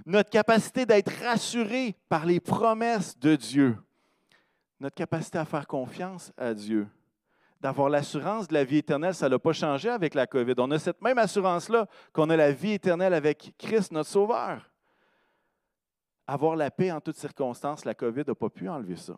Notre 0.05 0.29
capacité 0.29 0.85
d'être 0.85 1.11
rassuré 1.23 1.95
par 2.09 2.25
les 2.25 2.39
promesses 2.39 3.17
de 3.19 3.35
Dieu. 3.35 3.77
Notre 4.79 4.95
capacité 4.95 5.37
à 5.37 5.45
faire 5.45 5.67
confiance 5.67 6.31
à 6.37 6.53
Dieu. 6.53 6.87
D'avoir 7.61 7.89
l'assurance 7.89 8.47
de 8.47 8.53
la 8.53 8.63
vie 8.63 8.77
éternelle, 8.77 9.15
ça 9.15 9.29
n'a 9.29 9.39
pas 9.39 9.53
changé 9.53 9.89
avec 9.89 10.13
la 10.13 10.27
COVID. 10.27 10.55
On 10.57 10.71
a 10.71 10.79
cette 10.79 11.01
même 11.01 11.17
assurance-là 11.17 11.87
qu'on 12.13 12.29
a 12.29 12.35
la 12.35 12.51
vie 12.51 12.73
éternelle 12.73 13.13
avec 13.13 13.53
Christ, 13.57 13.91
notre 13.91 14.09
Sauveur 14.09 14.69
avoir 16.27 16.55
la 16.55 16.71
paix 16.71 16.91
en 16.91 17.01
toutes 17.01 17.17
circonstances, 17.17 17.85
la 17.85 17.93
COVID 17.93 18.23
n'a 18.27 18.35
pas 18.35 18.49
pu 18.49 18.67
enlever 18.67 18.95
ça. 18.95 19.15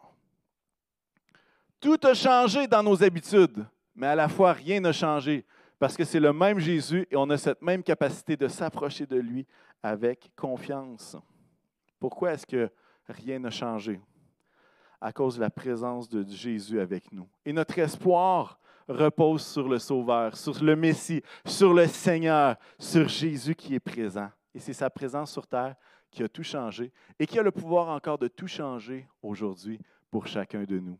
Tout 1.80 2.00
a 2.04 2.14
changé 2.14 2.68
dans 2.68 2.84
nos 2.84 3.02
habitudes, 3.04 3.66
mais 3.96 4.08
à 4.08 4.16
la 4.16 4.28
fois 4.28 4.54
rien 4.54 4.80
n'a 4.80 4.92
changé 4.92 5.46
parce 5.80 5.96
que 5.96 6.04
c'est 6.04 6.20
le 6.20 6.34
même 6.34 6.60
Jésus 6.60 7.08
et 7.12 7.16
on 7.16 7.30
a 7.30 7.38
cette 7.38 7.62
même 7.62 7.84
capacité 7.84 8.36
de 8.36 8.48
s'approcher 8.48 9.06
de 9.06 9.18
lui 9.18 9.46
avec 9.84 10.32
confiance. 10.36 11.16
Pourquoi 12.00 12.34
est-ce 12.34 12.46
que 12.46 12.70
rien 13.08 13.40
n'a 13.40 13.50
changé? 13.50 14.00
À 15.00 15.12
cause 15.12 15.36
de 15.36 15.42
la 15.42 15.50
présence 15.52 16.10
de 16.10 16.26
Jésus 16.28 16.80
avec 16.80 17.12
nous. 17.12 17.28
Et 17.46 17.54
notre 17.54 17.78
espoir 17.78 18.60
repose 18.88 19.46
sur 19.46 19.68
le 19.68 19.78
Sauveur, 19.78 20.36
sur 20.36 20.64
le 20.64 20.76
Messie, 20.76 21.22
sur 21.46 21.74
le 21.74 21.86
Seigneur, 21.86 22.56
sur 22.80 23.08
Jésus 23.08 23.54
qui 23.54 23.76
est 23.76 23.80
présent. 23.80 24.30
Et 24.56 24.60
c'est 24.60 24.74
sa 24.74 24.90
présence 24.90 25.32
sur 25.32 25.46
terre 25.46 25.76
qui 26.10 26.24
a 26.24 26.30
tout 26.30 26.44
changé 26.44 26.92
et 27.20 27.28
qui 27.28 27.38
a 27.38 27.44
le 27.44 27.52
pouvoir 27.52 27.90
encore 27.90 28.18
de 28.18 28.28
tout 28.28 28.48
changer 28.48 29.08
aujourd'hui 29.22 29.80
pour 30.10 30.26
chacun 30.26 30.64
de 30.64 30.80
nous. 30.80 30.98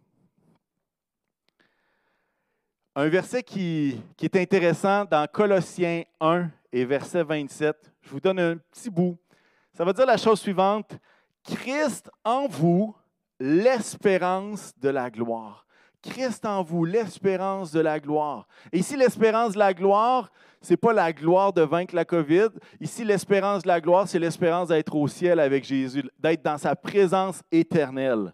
Un 3.00 3.10
verset 3.10 3.44
qui, 3.44 4.02
est 4.20 4.36
intéressant 4.36 5.06
dans 5.06 5.28
Colossiens 5.32 6.02
1 6.20 6.50
et 6.74 6.84
verset 6.84 7.22
27. 7.22 7.76
Je 8.02 8.10
vous 8.10 8.20
donne 8.20 8.40
un 8.40 8.58
petit 8.58 8.90
bout. 8.90 9.16
Ça 9.72 9.86
va 9.86 9.94
dire 9.94 10.08
la 10.08 10.18
chose 10.18 10.40
suivante. 10.40 10.98
Christ 11.44 12.10
en 12.26 12.48
vous, 12.48 12.96
l'espérance 13.40 14.74
de 14.80 14.90
la 14.90 15.12
gloire. 15.12 15.68
Christ 16.02 16.44
en 16.44 16.64
vous, 16.64 16.86
l'espérance 16.86 17.72
de 17.72 17.82
la 17.82 18.00
gloire. 18.00 18.48
Et 18.72 18.80
ici, 18.80 18.98
l'espérance 18.98 19.54
de 19.54 19.60
la 19.60 19.76
gloire, 19.76 20.32
ce 20.60 20.74
n'est 20.74 20.78
pas 20.78 20.92
la 20.92 21.14
gloire 21.14 21.54
de 21.54 21.62
vaincre 21.62 21.94
la 21.94 22.04
COVID. 22.04 22.50
Ici, 22.82 23.06
l'espérance 23.06 23.62
de 23.62 23.68
la 23.68 23.80
gloire, 23.80 24.08
c'est 24.08 24.18
l'espérance 24.18 24.70
d'être 24.70 24.96
au 24.96 25.08
ciel 25.08 25.40
avec 25.40 25.66
Jésus, 25.66 26.04
d'être 26.18 26.42
dans 26.42 26.58
sa 26.58 26.76
présence 26.76 27.44
éternelle. 27.52 28.34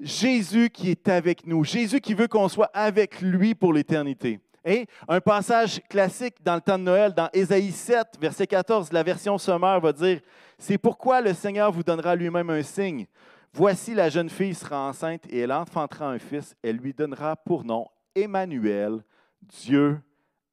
Jésus 0.00 0.70
qui 0.70 0.90
est 0.90 1.08
avec 1.08 1.46
nous, 1.46 1.64
Jésus 1.64 2.00
qui 2.00 2.14
veut 2.14 2.28
qu'on 2.28 2.48
soit 2.48 2.70
avec 2.74 3.20
lui 3.20 3.54
pour 3.54 3.72
l'éternité. 3.72 4.40
Et 4.64 4.86
un 5.08 5.20
passage 5.20 5.82
classique 5.88 6.36
dans 6.42 6.54
le 6.54 6.60
temps 6.60 6.78
de 6.78 6.84
Noël, 6.84 7.12
dans 7.12 7.28
Ésaïe 7.32 7.70
7, 7.70 8.18
verset 8.18 8.46
14, 8.46 8.92
la 8.92 9.02
version 9.02 9.36
sommaire 9.36 9.78
va 9.78 9.92
dire 9.92 10.20
C'est 10.58 10.78
pourquoi 10.78 11.20
le 11.20 11.34
Seigneur 11.34 11.70
vous 11.70 11.82
donnera 11.82 12.16
lui-même 12.16 12.48
un 12.48 12.62
signe. 12.62 13.06
Voici 13.52 13.94
la 13.94 14.08
jeune 14.08 14.30
fille 14.30 14.54
sera 14.54 14.88
enceinte 14.88 15.26
et 15.28 15.40
elle 15.40 15.52
enfantera 15.52 16.08
un 16.08 16.18
fils. 16.18 16.56
Elle 16.62 16.76
lui 16.76 16.94
donnera 16.94 17.36
pour 17.36 17.64
nom 17.64 17.86
Emmanuel, 18.14 19.04
Dieu 19.42 20.00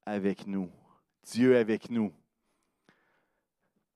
avec 0.06 0.46
nous. 0.46 0.70
Dieu 1.24 1.58
avec 1.58 1.90
nous. 1.90 2.12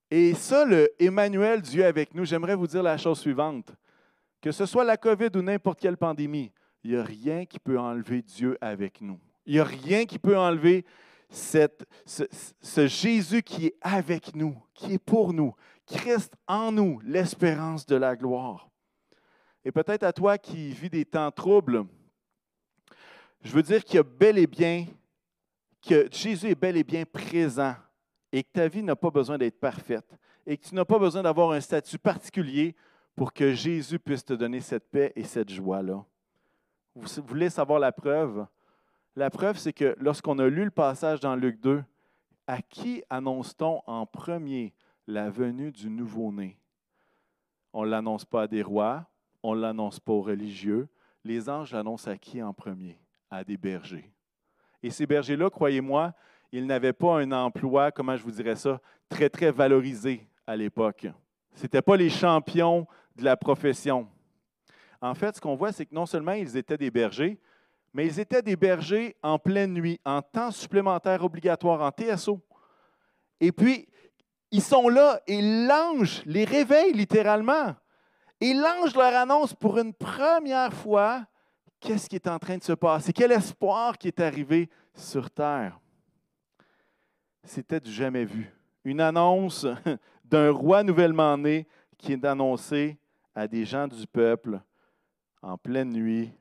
Et 0.09 0.33
ça, 0.33 0.65
le 0.65 0.89
Emmanuel, 0.99 1.61
Dieu 1.61 1.85
avec 1.85 2.13
nous, 2.13 2.25
j'aimerais 2.25 2.55
vous 2.55 2.67
dire 2.67 2.83
la 2.83 2.97
chose 2.97 3.19
suivante. 3.19 3.73
Que 4.45 4.51
ce 4.51 4.67
soit 4.67 4.83
la 4.83 4.95
COVID 4.95 5.29
ou 5.33 5.41
n'importe 5.41 5.79
quelle 5.79 5.97
pandémie, 5.97 6.51
il 6.83 6.91
n'y 6.91 6.97
a 6.97 7.03
rien 7.03 7.47
qui 7.47 7.57
peut 7.57 7.79
enlever 7.79 8.21
Dieu 8.21 8.59
avec 8.61 9.01
nous. 9.01 9.19
Il 9.47 9.55
n'y 9.55 9.59
a 9.59 9.63
rien 9.63 10.05
qui 10.05 10.19
peut 10.19 10.37
enlever 10.37 10.85
ce, 11.31 11.67
ce 12.05 12.85
Jésus 12.85 13.41
qui 13.41 13.65
est 13.65 13.75
avec 13.81 14.35
nous, 14.35 14.55
qui 14.75 14.93
est 14.93 15.03
pour 15.03 15.33
nous, 15.33 15.55
Christ 15.87 16.35
en 16.45 16.71
nous, 16.71 16.99
l'espérance 17.03 17.87
de 17.87 17.95
la 17.95 18.15
gloire. 18.15 18.69
Et 19.63 19.71
peut-être 19.71 20.03
à 20.03 20.13
toi 20.13 20.37
qui 20.37 20.69
vis 20.73 20.91
des 20.91 21.05
temps 21.05 21.31
troubles, 21.31 21.83
je 23.41 23.51
veux 23.51 23.63
dire 23.63 23.83
qu'il 23.83 23.95
y 23.95 23.97
a 23.97 24.03
bel 24.03 24.37
et 24.37 24.45
bien, 24.45 24.85
que 25.81 26.07
Jésus 26.11 26.49
est 26.49 26.53
bel 26.53 26.77
et 26.77 26.83
bien 26.83 27.03
présent 27.03 27.73
et 28.31 28.43
que 28.43 28.51
ta 28.53 28.67
vie 28.67 28.83
n'a 28.83 28.95
pas 28.95 29.09
besoin 29.09 29.39
d'être 29.39 29.59
parfaite 29.59 30.15
et 30.45 30.55
que 30.55 30.67
tu 30.67 30.75
n'as 30.75 30.85
pas 30.85 30.99
besoin 30.99 31.23
d'avoir 31.23 31.49
un 31.49 31.61
statut 31.61 31.97
particulier 31.97 32.75
pour 33.15 33.33
que 33.33 33.53
Jésus 33.53 33.99
puisse 33.99 34.25
te 34.25 34.33
donner 34.33 34.59
cette 34.59 34.89
paix 34.89 35.13
et 35.15 35.23
cette 35.23 35.49
joie-là. 35.49 36.03
Vous 36.95 37.07
voulez 37.25 37.49
savoir 37.49 37.79
la 37.79 37.91
preuve? 37.91 38.45
La 39.15 39.29
preuve, 39.29 39.57
c'est 39.57 39.73
que 39.73 39.95
lorsqu'on 39.99 40.39
a 40.39 40.47
lu 40.47 40.65
le 40.65 40.71
passage 40.71 41.19
dans 41.19 41.35
Luc 41.35 41.59
2, 41.61 41.83
à 42.47 42.61
qui 42.61 43.03
annonce-t-on 43.09 43.81
en 43.87 44.05
premier 44.05 44.73
la 45.07 45.29
venue 45.29 45.71
du 45.71 45.89
nouveau-né? 45.89 46.57
On 47.73 47.85
ne 47.85 47.89
l'annonce 47.89 48.25
pas 48.25 48.43
à 48.43 48.47
des 48.47 48.61
rois, 48.61 49.05
on 49.43 49.55
ne 49.55 49.61
l'annonce 49.61 49.99
pas 49.99 50.13
aux 50.13 50.21
religieux. 50.21 50.87
Les 51.23 51.49
anges 51.49 51.73
l'annoncent 51.73 52.09
à 52.09 52.17
qui 52.17 52.41
en 52.41 52.53
premier? 52.53 52.99
À 53.29 53.43
des 53.43 53.57
bergers. 53.57 54.11
Et 54.83 54.89
ces 54.89 55.05
bergers-là, 55.05 55.49
croyez-moi, 55.49 56.13
ils 56.51 56.65
n'avaient 56.65 56.93
pas 56.93 57.19
un 57.19 57.31
emploi, 57.31 57.91
comment 57.91 58.15
je 58.15 58.23
vous 58.23 58.31
dirais 58.31 58.55
ça, 58.55 58.79
très, 59.09 59.29
très 59.29 59.51
valorisé 59.51 60.27
à 60.45 60.55
l'époque. 60.55 61.07
Ce 61.53 61.63
n'étaient 61.63 61.81
pas 61.81 61.97
les 61.97 62.09
champions 62.09 62.87
de 63.15 63.23
la 63.23 63.37
profession. 63.37 64.07
En 65.01 65.13
fait, 65.13 65.35
ce 65.35 65.41
qu'on 65.41 65.55
voit, 65.55 65.71
c'est 65.71 65.85
que 65.85 65.93
non 65.93 66.05
seulement 66.05 66.33
ils 66.33 66.57
étaient 66.57 66.77
des 66.77 66.91
bergers, 66.91 67.39
mais 67.93 68.07
ils 68.07 68.19
étaient 68.19 68.41
des 68.41 68.55
bergers 68.55 69.15
en 69.23 69.39
pleine 69.39 69.73
nuit, 69.73 69.99
en 70.03 70.21
temps 70.21 70.51
supplémentaire 70.51 71.23
obligatoire, 71.23 71.81
en 71.81 71.91
TSO. 71.91 72.41
Et 73.39 73.51
puis, 73.51 73.87
ils 74.51 74.61
sont 74.61 74.89
là 74.89 75.21
et 75.27 75.41
l'ange 75.41 76.21
les 76.25 76.45
réveille 76.45 76.93
littéralement. 76.93 77.75
Et 78.41 78.53
l'ange 78.53 78.95
leur 78.95 79.13
annonce 79.15 79.53
pour 79.53 79.77
une 79.77 79.93
première 79.93 80.73
fois 80.73 81.25
qu'est-ce 81.79 82.09
qui 82.09 82.15
est 82.15 82.27
en 82.27 82.39
train 82.39 82.57
de 82.57 82.63
se 82.63 82.73
passer, 82.73 83.13
quel 83.13 83.31
espoir 83.31 83.97
qui 83.97 84.07
est 84.07 84.19
arrivé 84.19 84.69
sur 84.93 85.29
terre? 85.29 85.79
C'était 87.43 87.79
du 87.79 87.91
jamais 87.91 88.25
vu. 88.25 88.51
Une 88.83 89.01
annonce 89.01 89.65
d'un 90.25 90.51
roi 90.51 90.83
nouvellement 90.83 91.37
né 91.37 91.67
qui 91.97 92.13
est 92.13 92.25
annoncé 92.25 92.97
à 93.35 93.47
des 93.47 93.65
gens 93.65 93.87
du 93.87 94.07
peuple 94.07 94.59
en 95.41 95.57
pleine 95.57 95.91
nuit, 95.91 96.31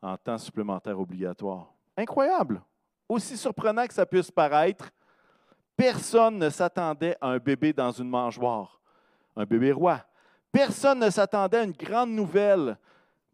en 0.00 0.16
temps 0.16 0.38
supplémentaire 0.38 0.98
obligatoire. 0.98 1.74
Incroyable. 1.96 2.62
Aussi 3.08 3.36
surprenant 3.36 3.86
que 3.86 3.94
ça 3.94 4.06
puisse 4.06 4.30
paraître, 4.30 4.90
personne 5.76 6.38
ne 6.38 6.48
s'attendait 6.48 7.16
à 7.20 7.28
un 7.28 7.38
bébé 7.38 7.72
dans 7.72 7.90
une 7.90 8.08
mangeoire, 8.08 8.80
un 9.36 9.44
bébé 9.44 9.72
roi. 9.72 10.04
Personne 10.50 11.00
ne 11.00 11.10
s'attendait 11.10 11.58
à 11.58 11.64
une 11.64 11.72
grande 11.72 12.10
nouvelle 12.10 12.78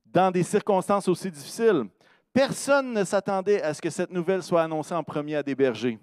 dans 0.06 0.30
des 0.30 0.42
circonstances 0.42 1.08
aussi 1.08 1.30
difficiles. 1.30 1.84
Personne 2.32 2.92
ne 2.92 3.04
s'attendait 3.04 3.62
à 3.62 3.74
ce 3.74 3.80
que 3.80 3.90
cette 3.90 4.10
nouvelle 4.10 4.42
soit 4.42 4.62
annoncée 4.62 4.94
en 4.94 5.04
premier 5.04 5.36
à 5.36 5.42
des 5.42 5.54
bergers. 5.54 5.98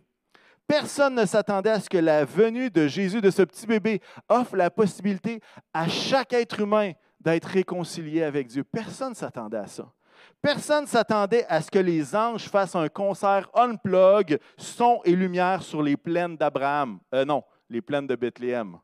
Personne 0.69 1.15
ne 1.15 1.25
s'attendait 1.25 1.71
à 1.71 1.79
ce 1.79 1.89
que 1.89 1.97
la 1.97 2.23
venue 2.23 2.69
de 2.69 2.85
Jésus, 2.85 3.21
de 3.21 3.31
ce 3.31 3.41
petit 3.41 3.65
bébé, 3.65 4.03
offre 4.29 4.55
la 4.55 4.69
possibilité 4.69 5.41
à 5.73 5.87
chaque 5.87 6.31
être 6.31 6.59
humain 6.59 6.91
d'être 7.19 7.45
réconcilié 7.45 8.21
avec 8.21 8.45
Dieu. 8.45 8.63
Personne 8.63 9.09
ne 9.09 9.15
s'attendait 9.15 9.57
à 9.57 9.65
ça. 9.65 9.91
Personne 10.39 10.83
ne 10.83 10.87
s'attendait 10.87 11.43
à 11.47 11.59
ce 11.63 11.71
que 11.71 11.79
les 11.79 12.15
anges 12.15 12.47
fassent 12.47 12.75
un 12.75 12.87
concert 12.87 13.49
unplug, 13.55 14.39
son 14.57 15.01
et 15.05 15.15
lumière 15.15 15.63
sur 15.63 15.81
les 15.81 15.97
plaines 15.97 16.37
d'Abraham. 16.37 16.99
Euh, 17.15 17.25
non, 17.25 17.43
les 17.67 17.81
plaines 17.81 18.05
de 18.05 18.15
Bethléem. 18.15 18.77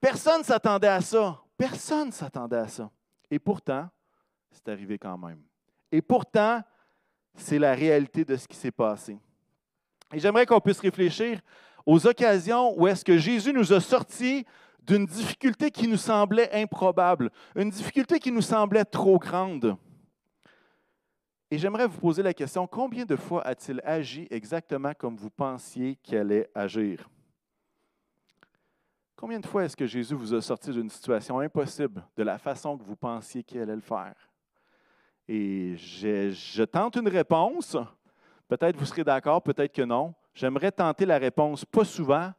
Personne 0.00 0.42
ne 0.42 0.44
s'attendait 0.44 0.86
à 0.86 1.00
ça. 1.00 1.40
Personne 1.58 2.06
ne 2.06 2.12
s'attendait 2.12 2.58
à 2.58 2.68
ça. 2.68 2.88
Et 3.32 3.40
pourtant, 3.40 3.88
c'est 4.52 4.68
arrivé 4.68 4.96
quand 4.96 5.18
même. 5.18 5.42
Et 5.90 6.00
pourtant, 6.00 6.62
c'est 7.34 7.58
la 7.58 7.74
réalité 7.74 8.24
de 8.24 8.36
ce 8.36 8.46
qui 8.46 8.56
s'est 8.56 8.70
passé. 8.70 9.18
Et 10.12 10.18
j'aimerais 10.18 10.46
qu'on 10.46 10.60
puisse 10.60 10.80
réfléchir 10.80 11.40
aux 11.84 12.06
occasions 12.06 12.78
où 12.78 12.86
est-ce 12.86 13.04
que 13.04 13.18
Jésus 13.18 13.52
nous 13.52 13.72
a 13.72 13.80
sortis 13.80 14.44
d'une 14.80 15.06
difficulté 15.06 15.70
qui 15.70 15.88
nous 15.88 15.96
semblait 15.96 16.50
improbable, 16.52 17.30
une 17.56 17.70
difficulté 17.70 18.20
qui 18.20 18.30
nous 18.30 18.42
semblait 18.42 18.84
trop 18.84 19.18
grande. 19.18 19.76
Et 21.50 21.58
j'aimerais 21.58 21.86
vous 21.86 21.98
poser 21.98 22.22
la 22.22 22.34
question, 22.34 22.66
combien 22.66 23.04
de 23.04 23.16
fois 23.16 23.44
a-t-il 23.46 23.80
agi 23.84 24.26
exactement 24.30 24.92
comme 24.94 25.16
vous 25.16 25.30
pensiez 25.30 25.96
qu'il 26.02 26.18
allait 26.18 26.50
agir? 26.54 27.08
Combien 29.14 29.40
de 29.40 29.46
fois 29.46 29.64
est-ce 29.64 29.76
que 29.76 29.86
Jésus 29.86 30.14
vous 30.14 30.34
a 30.34 30.42
sorti 30.42 30.70
d'une 30.70 30.90
situation 30.90 31.38
impossible 31.40 32.04
de 32.16 32.22
la 32.22 32.38
façon 32.38 32.76
que 32.76 32.84
vous 32.84 32.96
pensiez 32.96 33.42
qu'il 33.42 33.60
allait 33.60 33.76
le 33.76 33.80
faire? 33.80 34.14
Et 35.28 35.76
je, 35.76 36.30
je 36.30 36.62
tente 36.62 36.96
une 36.96 37.08
réponse. 37.08 37.76
Peut-être 38.48 38.76
vous 38.76 38.86
serez 38.86 39.04
d'accord, 39.04 39.42
peut-être 39.42 39.72
que 39.72 39.82
non. 39.82 40.14
J'aimerais 40.34 40.70
tenter 40.70 41.06
la 41.06 41.18
réponse 41.18 41.64
pas 41.64 41.84
souvent 41.84 42.32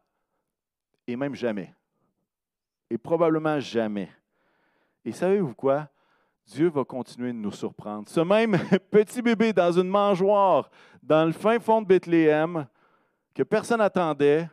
et 1.05 1.15
même 1.15 1.35
jamais. 1.35 1.73
Et 2.89 2.97
probablement 2.97 3.59
jamais. 3.59 4.09
Et 5.03 5.11
savez-vous 5.11 5.55
quoi? 5.55 5.89
Dieu 6.45 6.69
va 6.69 6.85
continuer 6.85 7.33
de 7.33 7.37
nous 7.37 7.51
surprendre. 7.51 8.07
Ce 8.07 8.21
même 8.21 8.57
petit 8.91 9.21
bébé 9.21 9.51
dans 9.51 9.71
une 9.71 9.89
mangeoire, 9.89 10.69
dans 11.03 11.25
le 11.25 11.33
fin 11.33 11.59
fond 11.59 11.81
de 11.81 11.87
Bethléem, 11.87 12.67
que 13.33 13.43
personne 13.43 13.79
n'attendait, 13.79 14.49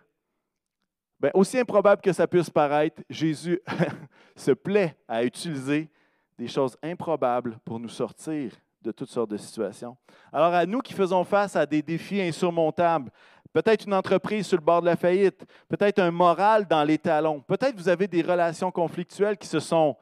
ben, 1.21 1.31
aussi 1.35 1.59
improbable 1.59 2.03
que 2.03 2.13
ça 2.13 2.27
puisse 2.27 2.51
paraître, 2.51 3.03
Jésus 3.09 3.61
se 4.37 4.51
plaît 4.51 4.97
à 5.07 5.25
utiliser 5.25 5.89
des 6.37 6.49
choses 6.49 6.77
improbables 6.83 7.59
pour 7.65 7.79
nous 7.79 7.89
sortir 7.89 8.53
de 8.85 8.93
toutes 8.93 9.11
sortes 9.11 9.31
de 9.31 9.37
situations. 9.37 9.97
Alors 10.33 10.55
à 10.55 10.67
nous 10.67 10.81
qui 10.81 10.93
faisons 10.93 11.25
face 11.25 11.57
à 11.57 11.67
des 11.67 11.83
défis 11.83 12.21
insurmontables, 12.21 13.11
peut-être 13.53 13.87
une 13.87 13.95
entreprise 13.95 14.47
sur 14.47 14.59
le 14.59 14.65
bord 14.65 14.81
de 14.81 14.87
la 14.87 14.97
faillite, 14.97 15.45
peut-être 15.69 15.99
un 15.99 16.11
moral 16.11 16.67
dans 16.67 16.85
les 16.85 16.99
talons, 16.99 17.41
peut-être 17.41 17.77
vous 17.77 17.89
avez 17.89 18.07
des 18.07 18.23
relations 18.23 18.71
conflictuelles 18.71 19.39
qui 19.39 19.49
se 19.49 19.61
sont 19.61 19.97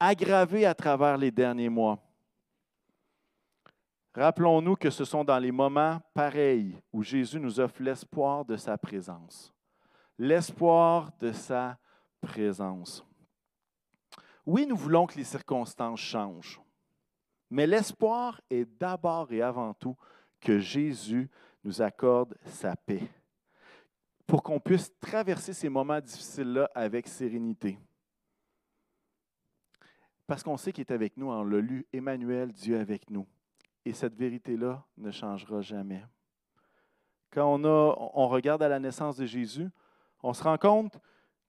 aggravées 0.00 0.64
à 0.64 0.74
travers 0.74 1.18
les 1.18 1.30
derniers 1.30 1.68
mois. 1.68 1.98
Rappelons-nous 4.14 4.76
que 4.76 4.90
ce 4.90 5.04
sont 5.04 5.24
dans 5.24 5.38
les 5.38 5.52
moments 5.52 6.00
pareils 6.14 6.74
où 6.92 7.02
Jésus 7.02 7.38
nous 7.38 7.60
offre 7.60 7.82
l'espoir 7.82 8.44
de 8.44 8.56
sa 8.56 8.78
présence 8.78 9.52
l'espoir 10.18 11.10
de 11.20 11.32
sa 11.32 11.78
présence. 12.20 13.04
Oui, 14.44 14.66
nous 14.66 14.76
voulons 14.76 15.06
que 15.06 15.16
les 15.16 15.24
circonstances 15.24 16.00
changent, 16.00 16.60
mais 17.50 17.66
l'espoir 17.66 18.40
est 18.50 18.64
d'abord 18.64 19.32
et 19.32 19.42
avant 19.42 19.74
tout 19.74 19.96
que 20.40 20.58
Jésus 20.58 21.30
nous 21.64 21.82
accorde 21.82 22.36
sa 22.44 22.76
paix 22.76 23.08
pour 24.26 24.42
qu'on 24.42 24.60
puisse 24.60 24.92
traverser 25.00 25.54
ces 25.54 25.68
moments 25.68 26.00
difficiles-là 26.00 26.70
avec 26.74 27.08
sérénité. 27.08 27.78
Parce 30.26 30.42
qu'on 30.42 30.58
sait 30.58 30.72
qu'il 30.72 30.82
est 30.82 30.92
avec 30.92 31.16
nous, 31.16 31.30
on 31.30 31.42
l'a 31.42 31.60
lu, 31.60 31.86
Emmanuel, 31.90 32.52
Dieu 32.52 32.78
avec 32.78 33.08
nous. 33.08 33.26
Et 33.86 33.94
cette 33.94 34.14
vérité-là 34.14 34.84
ne 34.98 35.10
changera 35.10 35.62
jamais. 35.62 36.04
Quand 37.30 37.58
on 37.64 38.28
regarde 38.28 38.62
à 38.62 38.68
la 38.68 38.78
naissance 38.78 39.16
de 39.16 39.24
Jésus, 39.24 39.68
on 40.22 40.34
se 40.34 40.42
rend 40.42 40.58
compte 40.58 40.98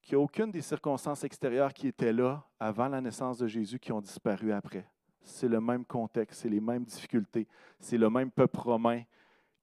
qu'il 0.02 0.18
n'y 0.18 0.22
a 0.22 0.24
aucune 0.24 0.52
des 0.52 0.62
circonstances 0.62 1.26
extérieures 1.26 1.74
qui 1.74 1.88
étaient 1.88 2.14
là 2.14 2.48
avant 2.58 2.88
la 2.88 3.02
naissance 3.02 3.38
de 3.38 3.48
Jésus 3.48 3.80
qui 3.80 3.92
ont 3.92 4.02
disparu 4.02 4.54
après. 4.54 4.90
C'est 5.22 5.48
le 5.48 5.62
même 5.62 5.86
contexte, 5.86 6.42
c'est 6.42 6.50
les 6.50 6.60
mêmes 6.60 6.84
difficultés, 6.84 7.48
c'est 7.80 7.98
le 7.98 8.10
même 8.10 8.32
peuple 8.32 8.60
romain 8.60 9.04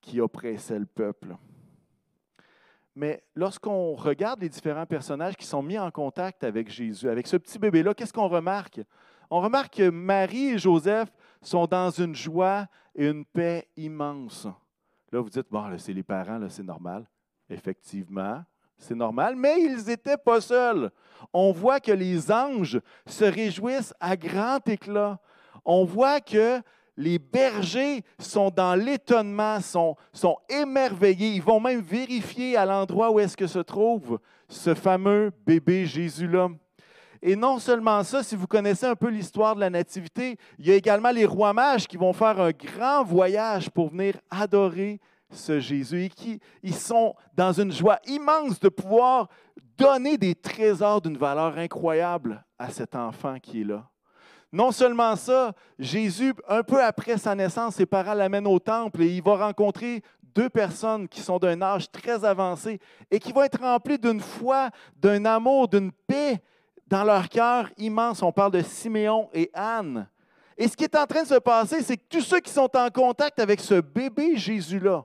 qui 0.01 0.21
oppressait 0.21 0.79
le 0.79 0.87
peuple. 0.87 1.37
Mais 2.95 3.23
lorsqu'on 3.35 3.95
regarde 3.95 4.41
les 4.41 4.49
différents 4.49 4.87
personnages 4.87 5.37
qui 5.37 5.45
sont 5.45 5.63
mis 5.63 5.79
en 5.79 5.91
contact 5.91 6.45
avec 6.45 6.71
Jésus, 6.71 7.09
avec 7.09 7.27
ce 7.27 7.37
petit 7.37 7.59
bébé-là, 7.59 7.93
qu'est-ce 7.93 8.13
qu'on 8.13 8.29
remarque? 8.29 8.81
On 9.29 9.41
remarque 9.41 9.75
que 9.75 9.91
Marie 9.91 10.51
et 10.51 10.59
Joseph 10.59 11.13
sont 11.43 11.67
dans 11.67 11.91
une 11.91 12.15
joie 12.15 12.67
et 12.95 13.09
une 13.09 13.25
paix 13.25 13.69
immense. 13.77 14.47
Là, 15.13 15.21
vous 15.21 15.29
dites, 15.29 15.47
bon, 15.51 15.77
c'est 15.79 15.93
les 15.93 16.03
parents, 16.03 16.41
c'est 16.49 16.63
normal. 16.63 17.07
Effectivement, 17.51 18.43
c'est 18.79 18.95
normal, 18.95 19.37
mais 19.37 19.61
ils 19.61 19.85
n'étaient 19.85 20.17
pas 20.17 20.41
seuls. 20.41 20.91
On 21.33 21.53
voit 21.53 21.81
que 21.81 21.93
les 21.93 22.31
anges 22.31 22.81
se 23.07 23.25
réjouissent 23.25 23.95
à 24.01 24.17
grand 24.17 24.67
éclat. 24.69 25.21
On 25.67 25.85
voit 25.85 26.21
que 26.21 26.63
les 26.97 27.19
bergers 27.19 28.03
sont 28.19 28.51
dans 28.51 28.75
l'étonnement, 28.75 29.61
sont, 29.61 29.97
émerveillés. 30.49 31.35
Ils 31.35 31.43
vont 31.43 31.61
même 31.61 31.81
vérifier 31.81 32.57
à 32.57 32.65
l'endroit 32.65 33.11
où 33.11 33.21
est-ce 33.21 33.37
que 33.37 33.47
se 33.47 33.59
trouve 33.59 34.19
ce 34.49 34.75
fameux 34.75 35.33
bébé 35.45 35.85
Jésus-là. 35.85 36.49
Et 37.21 37.35
non 37.35 37.59
seulement 37.59 38.05
ça, 38.05 38.23
si 38.23 38.37
vous 38.37 38.47
connaissez 38.47 38.87
un 38.87 38.95
peu 38.95 39.09
l'histoire 39.09 39.57
de 39.57 39.61
la 39.61 39.71
Nativité, 39.71 40.39
il 40.59 40.67
y 40.67 40.71
a 40.71 40.75
également 40.75 41.11
les 41.11 41.27
rois 41.27 41.53
mages 41.53 41.89
qui 41.89 41.97
vont 41.97 42.13
faire 42.13 42.41
un 42.41 42.53
grand 42.53 43.03
voyage 43.05 43.69
pour 43.69 43.89
venir 43.89 44.15
adorer 44.31 45.01
ce 45.31 45.59
Jésus 45.59 46.05
et 46.05 46.09
qui 46.09 46.41
sont 46.73 47.15
dans 47.35 47.53
une 47.53 47.73
joie 47.73 47.99
immense 48.07 48.61
de 48.61 48.69
pouvoir 48.69 49.29
donner 49.77 50.17
des 50.17 50.35
trésors 50.35 51.01
d'une 51.01 51.17
valeur 51.17 51.59
incroyable 51.59 52.45
à 52.59 52.71
cet 52.71 52.95
enfant 52.95 53.39
qui 53.41 53.63
est 53.63 53.65
là. 53.65 53.91
Non 54.53 54.71
seulement 54.71 55.17
ça, 55.17 55.53
Jésus, 55.79 56.33
un 56.49 56.63
peu 56.63 56.83
après 56.83 57.19
sa 57.19 57.35
naissance, 57.35 57.77
ses 57.77 57.87
parents 57.87 58.15
l'amènent 58.15 58.47
au 58.47 58.59
temple 58.59 59.03
et 59.03 59.17
il 59.17 59.23
va 59.23 59.37
rencontrer 59.37 60.03
deux 60.23 60.49
personnes 60.49 61.09
qui 61.09 61.21
sont 61.21 61.39
d'un 61.39 61.61
âge 61.63 61.91
très 61.91 62.25
avancé 62.25 62.79
et 63.11 63.19
qui 63.19 63.33
vont 63.33 63.43
être 63.43 63.61
remplies 63.61 63.99
d'une 63.99 64.21
foi, 64.21 64.71
d'un 64.97 65.25
amour, 65.25 65.69
d'une 65.69 65.91
paix 65.91 66.41
dans 66.87 67.05
leur 67.05 67.29
cœur 67.29 67.69
immense. 67.79 68.23
On 68.23 68.33
parle 68.33 68.53
de 68.53 68.63
Siméon 68.63 69.29
et 69.33 69.51
Anne. 69.53 70.09
Et 70.59 70.69
ce 70.69 70.77
qui 70.77 70.85
est 70.85 70.97
en 70.97 71.07
train 71.07 71.23
de 71.23 71.29
se 71.29 71.39
passer, 71.39 71.83
c'est 71.83 71.97
que 71.97 72.05
tous 72.09 72.23
ceux 72.23 72.41
qui 72.41 72.53
sont 72.53 72.71
en 72.77 72.89
contact 72.91 73.39
avec 73.39 73.61
ce 73.61 73.81
bébé 73.81 74.37
Jésus-là, 74.37 75.05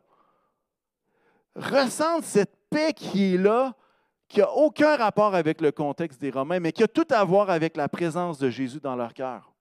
ressentent 1.56 2.24
cette 2.24 2.56
paix 2.70 2.94
qui 2.94 3.36
est 3.36 3.38
là, 3.38 3.74
qui 4.32 4.40
n'a 4.40 4.50
aucun 4.50 4.96
rapport 4.96 5.36
avec 5.36 5.60
le 5.60 5.74
contexte 5.74 6.22
des 6.22 6.30
Romains, 6.30 6.62
mais 6.62 6.72
qui 6.72 6.84
a 6.84 6.88
tout 6.88 7.08
à 7.10 7.22
voir 7.26 7.50
avec 7.50 7.76
la 7.76 7.90
présence 7.90 8.38
de 8.38 8.50
Jésus 8.50 8.80
dans 8.80 8.96
leur 8.96 9.14
cœur. 9.14 9.54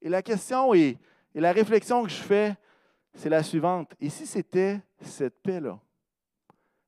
Et 0.00 0.08
la 0.08 0.22
question 0.22 0.72
et, 0.74 0.96
et 1.34 1.40
la 1.40 1.50
réflexion 1.50 2.04
que 2.04 2.08
je 2.08 2.22
fais, 2.22 2.56
c'est 3.14 3.28
la 3.28 3.42
suivante. 3.42 3.92
Et 4.00 4.10
si 4.10 4.26
c'était 4.26 4.80
cette 5.00 5.42
paix-là? 5.42 5.80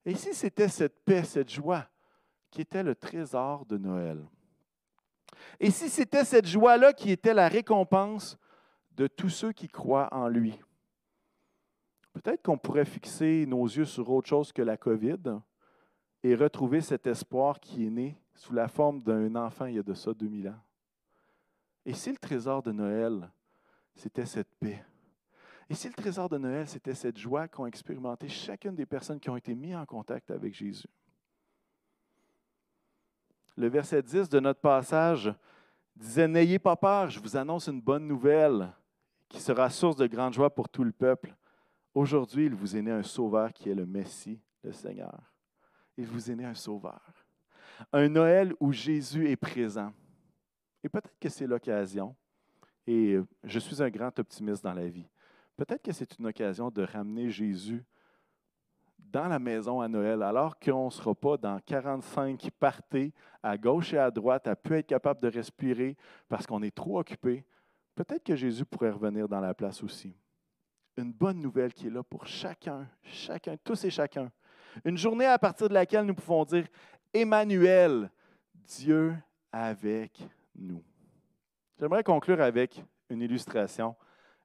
Et 0.04 0.14
si 0.14 0.32
c'était 0.32 0.68
cette 0.68 1.04
paix, 1.04 1.24
cette 1.24 1.50
joie 1.50 1.88
qui 2.52 2.60
était 2.60 2.84
le 2.84 2.94
trésor 2.94 3.66
de 3.66 3.78
Noël? 3.78 4.24
Et 5.58 5.72
si 5.72 5.88
c'était 5.88 6.24
cette 6.24 6.46
joie-là 6.46 6.92
qui 6.92 7.10
était 7.10 7.34
la 7.34 7.48
récompense 7.48 8.38
de 8.92 9.08
tous 9.08 9.30
ceux 9.30 9.50
qui 9.50 9.66
croient 9.66 10.08
en 10.12 10.28
lui? 10.28 10.56
Peut-être 12.12 12.44
qu'on 12.44 12.58
pourrait 12.58 12.84
fixer 12.84 13.44
nos 13.44 13.64
yeux 13.64 13.84
sur 13.86 14.08
autre 14.08 14.28
chose 14.28 14.52
que 14.52 14.62
la 14.62 14.76
COVID 14.76 15.40
et 16.22 16.34
retrouver 16.34 16.80
cet 16.80 17.06
espoir 17.06 17.60
qui 17.60 17.86
est 17.86 17.90
né 17.90 18.20
sous 18.34 18.52
la 18.52 18.68
forme 18.68 19.02
d'un 19.02 19.34
enfant 19.36 19.66
il 19.66 19.76
y 19.76 19.78
a 19.78 19.82
de 19.82 19.94
ça 19.94 20.12
2000 20.12 20.48
ans. 20.48 20.60
Et 21.84 21.94
si 21.94 22.10
le 22.10 22.16
trésor 22.16 22.62
de 22.62 22.72
Noël, 22.72 23.30
c'était 23.94 24.26
cette 24.26 24.52
paix? 24.58 24.84
Et 25.68 25.74
si 25.74 25.88
le 25.88 25.94
trésor 25.94 26.28
de 26.28 26.38
Noël, 26.38 26.66
c'était 26.66 26.94
cette 26.94 27.18
joie 27.18 27.48
qu'ont 27.48 27.66
expérimenté 27.66 28.28
chacune 28.28 28.74
des 28.74 28.86
personnes 28.86 29.18
qui 29.18 29.30
ont 29.30 29.36
été 29.36 29.54
mises 29.54 29.76
en 29.76 29.86
contact 29.86 30.30
avec 30.30 30.54
Jésus? 30.54 30.88
Le 33.56 33.68
verset 33.68 34.02
10 34.02 34.28
de 34.28 34.40
notre 34.40 34.60
passage 34.60 35.32
disait, 35.94 36.28
N'ayez 36.28 36.58
pas 36.58 36.76
peur, 36.76 37.08
je 37.08 37.18
vous 37.20 37.36
annonce 37.36 37.68
une 37.68 37.80
bonne 37.80 38.06
nouvelle 38.06 38.72
qui 39.28 39.40
sera 39.40 39.70
source 39.70 39.96
de 39.96 40.06
grande 40.06 40.34
joie 40.34 40.54
pour 40.54 40.68
tout 40.68 40.84
le 40.84 40.92
peuple. 40.92 41.34
Aujourd'hui, 41.94 42.46
il 42.46 42.54
vous 42.54 42.76
est 42.76 42.82
né 42.82 42.90
un 42.90 43.02
sauveur 43.02 43.52
qui 43.52 43.70
est 43.70 43.74
le 43.74 43.86
Messie, 43.86 44.40
le 44.62 44.72
Seigneur. 44.72 45.35
Il 45.96 46.06
vous 46.06 46.30
est 46.30 46.34
né 46.34 46.44
un 46.44 46.54
sauveur. 46.54 47.00
Un 47.92 48.08
Noël 48.08 48.54
où 48.60 48.72
Jésus 48.72 49.28
est 49.28 49.36
présent. 49.36 49.92
Et 50.82 50.88
peut-être 50.88 51.18
que 51.18 51.28
c'est 51.28 51.46
l'occasion, 51.46 52.14
et 52.86 53.18
je 53.42 53.58
suis 53.58 53.82
un 53.82 53.90
grand 53.90 54.16
optimiste 54.18 54.62
dans 54.62 54.72
la 54.72 54.86
vie, 54.86 55.08
peut-être 55.56 55.82
que 55.82 55.92
c'est 55.92 56.18
une 56.18 56.26
occasion 56.26 56.70
de 56.70 56.82
ramener 56.82 57.28
Jésus 57.30 57.84
dans 58.98 59.28
la 59.28 59.38
maison 59.38 59.80
à 59.80 59.88
Noël, 59.88 60.22
alors 60.22 60.58
qu'on 60.58 60.86
ne 60.86 60.90
sera 60.90 61.14
pas 61.14 61.36
dans 61.36 61.58
45 61.60 62.50
parties 62.58 63.12
à 63.42 63.56
gauche 63.56 63.94
et 63.94 63.98
à 63.98 64.10
droite, 64.10 64.46
à 64.46 64.56
pu 64.56 64.74
être 64.74 64.86
capable 64.86 65.20
de 65.20 65.28
respirer 65.28 65.96
parce 66.28 66.46
qu'on 66.46 66.62
est 66.62 66.74
trop 66.74 66.98
occupé. 67.00 67.44
Peut-être 67.94 68.24
que 68.24 68.36
Jésus 68.36 68.64
pourrait 68.64 68.90
revenir 68.90 69.28
dans 69.28 69.40
la 69.40 69.54
place 69.54 69.82
aussi 69.82 70.14
une 70.96 71.12
bonne 71.12 71.40
nouvelle 71.40 71.74
qui 71.74 71.88
est 71.88 71.90
là 71.90 72.02
pour 72.02 72.26
chacun, 72.26 72.88
chacun, 73.02 73.56
tous 73.62 73.84
et 73.84 73.90
chacun. 73.90 74.30
Une 74.84 74.96
journée 74.96 75.26
à 75.26 75.38
partir 75.38 75.68
de 75.68 75.74
laquelle 75.74 76.04
nous 76.04 76.14
pouvons 76.14 76.44
dire 76.44 76.66
Emmanuel, 77.12 78.10
Dieu 78.66 79.14
avec 79.52 80.20
nous. 80.54 80.82
J'aimerais 81.78 82.02
conclure 82.02 82.40
avec 82.40 82.82
une 83.08 83.22
illustration. 83.22 83.94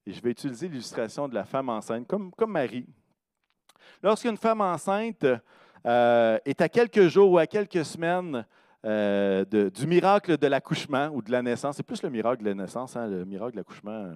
Et 0.06 0.14
je 0.14 0.22
vais 0.22 0.32
utiliser 0.32 0.68
l'illustration 0.68 1.28
de 1.28 1.36
la 1.36 1.44
femme 1.44 1.70
enceinte, 1.70 2.08
comme, 2.08 2.32
comme 2.32 2.52
Marie. 2.52 2.88
Lorsqu'une 4.02 4.38
femme 4.38 4.62
enceinte 4.62 5.26
euh, 5.86 6.40
est 6.46 6.62
à 6.62 6.70
quelques 6.70 7.08
jours 7.08 7.32
ou 7.32 7.38
à 7.38 7.46
quelques 7.46 7.86
semaines 7.86 8.46
euh, 8.86 9.46
du 9.46 9.86
miracle 9.86 10.38
de 10.38 10.48
l'accouchement 10.48 11.10
ou 11.14 11.22
de 11.22 11.32
la 11.32 11.42
naissance, 11.42 11.78
c'est 11.78 11.84
plus 11.84 12.02
le 12.02 12.10
miracle 12.10 12.44
de 12.44 12.50
la 12.50 12.56
naissance, 12.56 12.96
hein, 12.96 13.08
le 13.08 13.26
miracle 13.26 13.54
de 13.54 13.58
l'accouchement, 13.58 14.16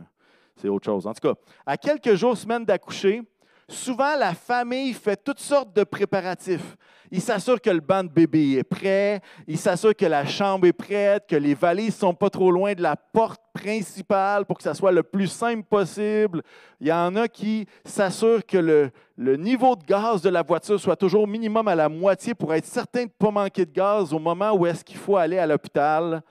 c'est 0.56 0.70
autre 0.70 0.86
chose. 0.86 1.06
En 1.06 1.14
tout 1.14 1.28
cas, 1.28 1.40
à 1.66 1.78
quelques 1.78 2.16
jours, 2.16 2.36
semaines 2.36 2.66
d'accoucher, 2.66 3.22
souvent 3.68 4.16
la 4.18 4.34
famille 4.34 4.94
fait 4.94 5.22
toutes 5.22 5.40
sortes 5.40 5.76
de 5.76 5.84
préparatifs. 5.84 6.76
Il 7.12 7.22
s'assure 7.22 7.62
que 7.62 7.70
le 7.70 7.80
banc 7.80 8.04
de 8.04 8.10
bébé 8.10 8.54
est 8.54 8.64
prêt, 8.64 9.22
il 9.48 9.58
s'assure 9.58 9.96
que 9.96 10.06
la 10.06 10.26
chambre 10.26 10.68
est 10.68 10.74
prête, 10.74 11.26
que 11.28 11.36
les 11.36 11.54
valises 11.54 11.96
sont 11.96 12.14
pas 12.14 12.30
trop 12.30 12.52
loin 12.52 12.74
de 12.74 12.82
la 12.82 12.96
porte 12.96 13.42
principale 13.54 14.46
pour 14.46 14.58
que 14.58 14.64
ça 14.64 14.74
soit 14.74 14.92
le 14.92 15.04
plus 15.04 15.28
simple 15.28 15.64
possible. 15.64 16.42
Il 16.82 16.88
y 16.88 16.92
en 16.92 17.16
a 17.16 17.28
qui 17.28 17.68
s'assurent 17.86 18.46
que 18.46 18.58
le, 18.58 18.92
le 19.18 19.38
niveau 19.38 19.76
de 19.76 19.84
gaz 19.84 20.22
de 20.22 20.30
la 20.30 20.42
voiture 20.42 20.80
soit 20.80 20.96
toujours 20.96 21.28
minimum 21.28 21.68
à 21.68 21.76
la 21.76 21.90
moitié 21.90 22.34
pour 22.34 22.54
être 22.54 22.66
certain 22.66 23.02
de 23.02 23.06
ne 23.06 23.26
pas 23.26 23.32
manquer 23.32 23.66
de 23.66 23.72
gaz 23.72 24.12
au 24.12 24.20
moment 24.20 24.52
où 24.54 24.66
est-ce 24.66 24.84
qu'il 24.84 24.98
faut 24.98 25.16
aller 25.16 25.38
à 25.38 25.48
l'hôpital 25.48 26.22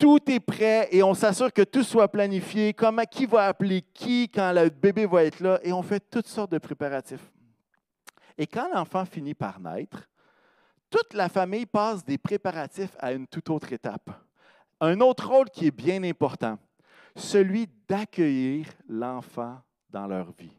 tout 0.00 0.18
est 0.30 0.40
prêt 0.40 0.88
et 0.90 1.02
on 1.02 1.12
s'assure 1.12 1.52
que 1.52 1.62
tout 1.62 1.84
soit 1.84 2.08
planifié, 2.08 2.72
comment, 2.72 3.04
qui 3.04 3.26
va 3.26 3.44
appeler 3.44 3.82
qui 3.82 4.30
quand 4.30 4.50
le 4.52 4.70
bébé 4.70 5.04
va 5.04 5.24
être 5.24 5.40
là, 5.40 5.60
et 5.62 5.72
on 5.72 5.82
fait 5.82 6.00
toutes 6.10 6.26
sortes 6.26 6.50
de 6.50 6.58
préparatifs. 6.58 7.30
Et 8.38 8.46
quand 8.46 8.70
l'enfant 8.74 9.04
finit 9.04 9.34
par 9.34 9.60
naître, 9.60 10.08
toute 10.88 11.12
la 11.12 11.28
famille 11.28 11.66
passe 11.66 12.02
des 12.02 12.16
préparatifs 12.16 12.96
à 12.98 13.12
une 13.12 13.26
toute 13.26 13.50
autre 13.50 13.72
étape. 13.72 14.10
Un 14.80 14.98
autre 15.00 15.28
rôle 15.28 15.50
qui 15.50 15.66
est 15.66 15.76
bien 15.76 16.02
important, 16.02 16.58
celui 17.14 17.68
d'accueillir 17.86 18.66
l'enfant 18.88 19.60
dans 19.90 20.06
leur 20.06 20.32
vie. 20.32 20.56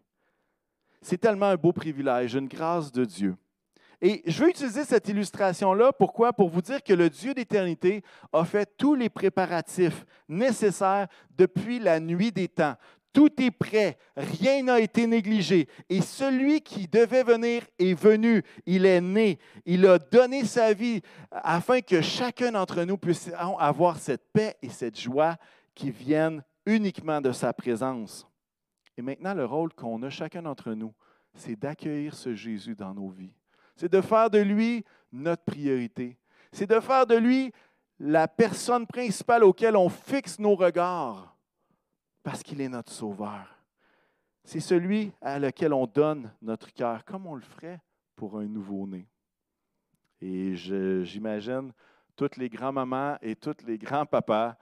C'est 1.01 1.17
tellement 1.17 1.47
un 1.47 1.56
beau 1.56 1.73
privilège, 1.73 2.36
une 2.36 2.47
grâce 2.47 2.91
de 2.91 3.04
Dieu. 3.04 3.36
Et 4.01 4.23
je 4.25 4.43
veux 4.43 4.49
utiliser 4.49 4.83
cette 4.83 5.07
illustration-là, 5.09 5.93
pourquoi? 5.93 6.33
Pour 6.33 6.49
vous 6.49 6.61
dire 6.61 6.81
que 6.81 6.93
le 6.93 7.07
Dieu 7.09 7.35
d'éternité 7.35 8.03
a 8.33 8.43
fait 8.43 8.67
tous 8.75 8.95
les 8.95 9.09
préparatifs 9.09 10.05
nécessaires 10.27 11.07
depuis 11.37 11.77
la 11.79 11.99
nuit 11.99 12.31
des 12.31 12.47
temps. 12.47 12.75
Tout 13.13 13.29
est 13.41 13.51
prêt, 13.51 13.97
rien 14.15 14.63
n'a 14.63 14.79
été 14.79 15.05
négligé. 15.05 15.67
Et 15.89 16.01
celui 16.01 16.61
qui 16.61 16.87
devait 16.87 17.23
venir 17.23 17.63
est 17.77 17.93
venu, 17.93 18.41
il 18.65 18.85
est 18.85 19.01
né, 19.01 19.37
il 19.65 19.85
a 19.85 19.99
donné 19.99 20.45
sa 20.45 20.73
vie 20.73 21.01
afin 21.31 21.81
que 21.81 22.01
chacun 22.01 22.53
d'entre 22.53 22.83
nous 22.83 22.97
puisse 22.97 23.29
avoir 23.59 23.99
cette 23.99 24.31
paix 24.31 24.55
et 24.61 24.69
cette 24.69 24.99
joie 24.99 25.35
qui 25.75 25.91
viennent 25.91 26.41
uniquement 26.65 27.21
de 27.21 27.33
sa 27.33 27.53
présence. 27.53 28.25
Et 28.97 29.01
maintenant, 29.01 29.33
le 29.33 29.45
rôle 29.45 29.73
qu'on 29.73 30.01
a 30.03 30.09
chacun 30.09 30.41
d'entre 30.41 30.73
nous, 30.73 30.93
c'est 31.35 31.57
d'accueillir 31.57 32.15
ce 32.15 32.33
Jésus 32.33 32.75
dans 32.75 32.93
nos 32.93 33.09
vies 33.09 33.33
c'est 33.81 33.91
de 33.91 34.01
faire 34.01 34.29
de 34.29 34.37
lui 34.37 34.85
notre 35.11 35.43
priorité. 35.43 36.15
C'est 36.51 36.69
de 36.69 36.79
faire 36.79 37.07
de 37.07 37.15
lui 37.15 37.51
la 37.97 38.27
personne 38.27 38.85
principale 38.85 39.43
auquel 39.43 39.75
on 39.75 39.89
fixe 39.89 40.37
nos 40.37 40.53
regards, 40.53 41.35
parce 42.21 42.43
qu'il 42.43 42.61
est 42.61 42.69
notre 42.69 42.91
sauveur. 42.91 43.47
C'est 44.43 44.59
celui 44.59 45.11
à 45.19 45.39
lequel 45.39 45.73
on 45.73 45.87
donne 45.87 46.31
notre 46.43 46.71
cœur, 46.71 47.03
comme 47.05 47.25
on 47.25 47.33
le 47.33 47.41
ferait 47.41 47.81
pour 48.15 48.37
un 48.37 48.45
nouveau-né. 48.45 49.07
Et 50.21 50.55
j'imagine 50.55 51.73
toutes 52.15 52.37
les 52.37 52.49
grands-mamans 52.49 53.17
et 53.19 53.35
tous 53.35 53.65
les 53.65 53.79
grands-papas 53.79 54.57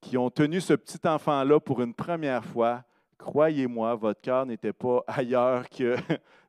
qui 0.00 0.18
ont 0.18 0.30
tenu 0.30 0.60
ce 0.60 0.74
petit 0.74 1.06
enfant-là 1.06 1.60
pour 1.60 1.80
une 1.80 1.94
première 1.94 2.44
fois. 2.44 2.82
Croyez-moi, 3.18 3.94
votre 3.94 4.20
cœur 4.20 4.44
n'était 4.44 4.72
pas 4.72 5.04
ailleurs 5.06 5.68
que 5.68 5.96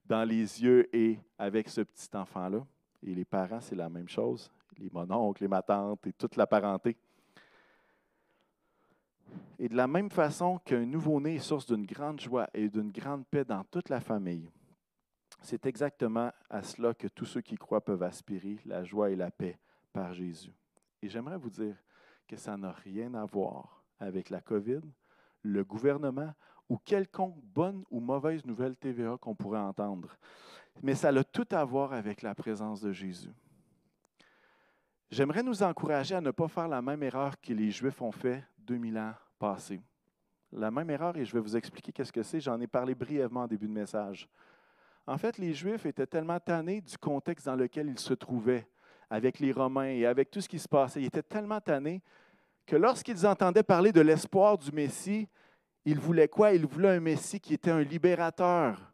dans 0.05 0.23
les 0.23 0.63
yeux 0.63 0.87
et 0.95 1.19
avec 1.37 1.69
ce 1.69 1.81
petit 1.81 2.09
enfant-là. 2.13 2.65
Et 3.03 3.13
les 3.13 3.25
parents, 3.25 3.61
c'est 3.61 3.75
la 3.75 3.89
même 3.89 4.09
chose. 4.09 4.51
Les 4.77 4.89
mononcles, 4.89 5.43
les 5.43 5.47
matantes 5.47 6.05
et 6.07 6.13
toute 6.13 6.35
la 6.35 6.47
parenté. 6.47 6.97
Et 9.57 9.69
de 9.69 9.75
la 9.75 9.87
même 9.87 10.09
façon 10.09 10.59
qu'un 10.59 10.85
nouveau-né 10.85 11.35
est 11.35 11.39
source 11.39 11.65
d'une 11.65 11.85
grande 11.85 12.19
joie 12.19 12.47
et 12.53 12.69
d'une 12.69 12.91
grande 12.91 13.25
paix 13.25 13.45
dans 13.45 13.63
toute 13.63 13.89
la 13.89 14.01
famille, 14.01 14.49
c'est 15.41 15.65
exactement 15.65 16.31
à 16.49 16.63
cela 16.63 16.93
que 16.93 17.07
tous 17.07 17.25
ceux 17.25 17.41
qui 17.41 17.55
croient 17.55 17.83
peuvent 17.83 18.03
aspirer, 18.03 18.59
la 18.65 18.83
joie 18.83 19.11
et 19.11 19.15
la 19.15 19.31
paix 19.31 19.59
par 19.93 20.13
Jésus. 20.13 20.53
Et 21.01 21.07
j'aimerais 21.07 21.37
vous 21.37 21.49
dire 21.49 21.75
que 22.27 22.35
ça 22.35 22.57
n'a 22.57 22.71
rien 22.71 23.13
à 23.13 23.25
voir 23.25 23.83
avec 23.99 24.29
la 24.29 24.41
COVID, 24.41 24.81
le 25.43 25.63
gouvernement 25.63 26.33
ou 26.69 26.77
quelconque 26.77 27.37
bonne 27.43 27.83
ou 27.89 27.99
mauvaise 27.99 28.45
nouvelle 28.45 28.75
TVA 28.75 29.17
qu'on 29.19 29.35
pourrait 29.35 29.59
entendre. 29.59 30.17
Mais 30.81 30.95
ça 30.95 31.09
a 31.09 31.23
tout 31.23 31.47
à 31.51 31.63
voir 31.63 31.93
avec 31.93 32.21
la 32.21 32.35
présence 32.35 32.81
de 32.81 32.91
Jésus. 32.91 33.31
J'aimerais 35.11 35.43
nous 35.43 35.63
encourager 35.63 36.15
à 36.15 36.21
ne 36.21 36.31
pas 36.31 36.47
faire 36.47 36.67
la 36.67 36.81
même 36.81 37.03
erreur 37.03 37.39
que 37.39 37.53
les 37.53 37.71
Juifs 37.71 38.01
ont 38.01 38.11
fait 38.11 38.43
2000 38.59 38.97
ans 38.97 39.13
passés. 39.37 39.81
La 40.51 40.71
même 40.71 40.89
erreur, 40.89 41.15
et 41.17 41.25
je 41.25 41.33
vais 41.33 41.39
vous 41.39 41.55
expliquer 41.55 41.91
qu'est-ce 41.91 42.11
que 42.11 42.23
c'est, 42.23 42.39
j'en 42.39 42.59
ai 42.59 42.67
parlé 42.67 42.95
brièvement 42.95 43.41
en 43.41 43.47
début 43.47 43.67
de 43.67 43.73
message. 43.73 44.27
En 45.07 45.17
fait, 45.17 45.37
les 45.37 45.53
Juifs 45.53 45.85
étaient 45.85 46.07
tellement 46.07 46.39
tannés 46.39 46.81
du 46.81 46.97
contexte 46.97 47.45
dans 47.45 47.55
lequel 47.55 47.87
ils 47.87 47.99
se 47.99 48.13
trouvaient, 48.13 48.67
avec 49.09 49.39
les 49.39 49.51
Romains 49.51 49.89
et 49.89 50.05
avec 50.05 50.31
tout 50.31 50.41
ce 50.41 50.49
qui 50.49 50.57
se 50.57 50.67
passait. 50.67 51.01
Ils 51.01 51.05
étaient 51.05 51.21
tellement 51.21 51.61
tannés 51.61 52.01
que 52.65 52.75
lorsqu'ils 52.75 53.27
entendaient 53.27 53.63
parler 53.63 53.91
de 53.91 54.01
l'espoir 54.01 54.57
du 54.57 54.71
Messie, 54.71 55.27
il 55.85 55.99
voulait 55.99 56.27
quoi? 56.27 56.51
Il 56.53 56.65
voulait 56.65 56.89
un 56.89 56.99
Messie 56.99 57.39
qui 57.39 57.53
était 57.53 57.71
un 57.71 57.83
libérateur, 57.83 58.91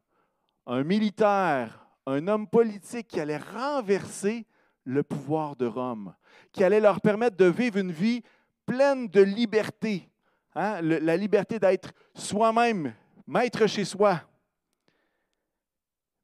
un 0.67 0.83
militaire, 0.83 1.87
un 2.05 2.27
homme 2.27 2.47
politique 2.47 3.07
qui 3.07 3.19
allait 3.19 3.37
renverser 3.37 4.45
le 4.83 5.01
pouvoir 5.01 5.55
de 5.55 5.65
Rome, 5.65 6.13
qui 6.51 6.63
allait 6.63 6.81
leur 6.81 6.99
permettre 6.99 7.37
de 7.37 7.45
vivre 7.45 7.77
une 7.77 7.91
vie 7.91 8.21
pleine 8.65 9.07
de 9.07 9.21
liberté, 9.21 10.09
hein? 10.53 10.81
la 10.81 11.15
liberté 11.15 11.59
d'être 11.59 11.91
soi-même, 12.13 12.93
maître 13.25 13.67
chez 13.67 13.85
soi. 13.85 14.21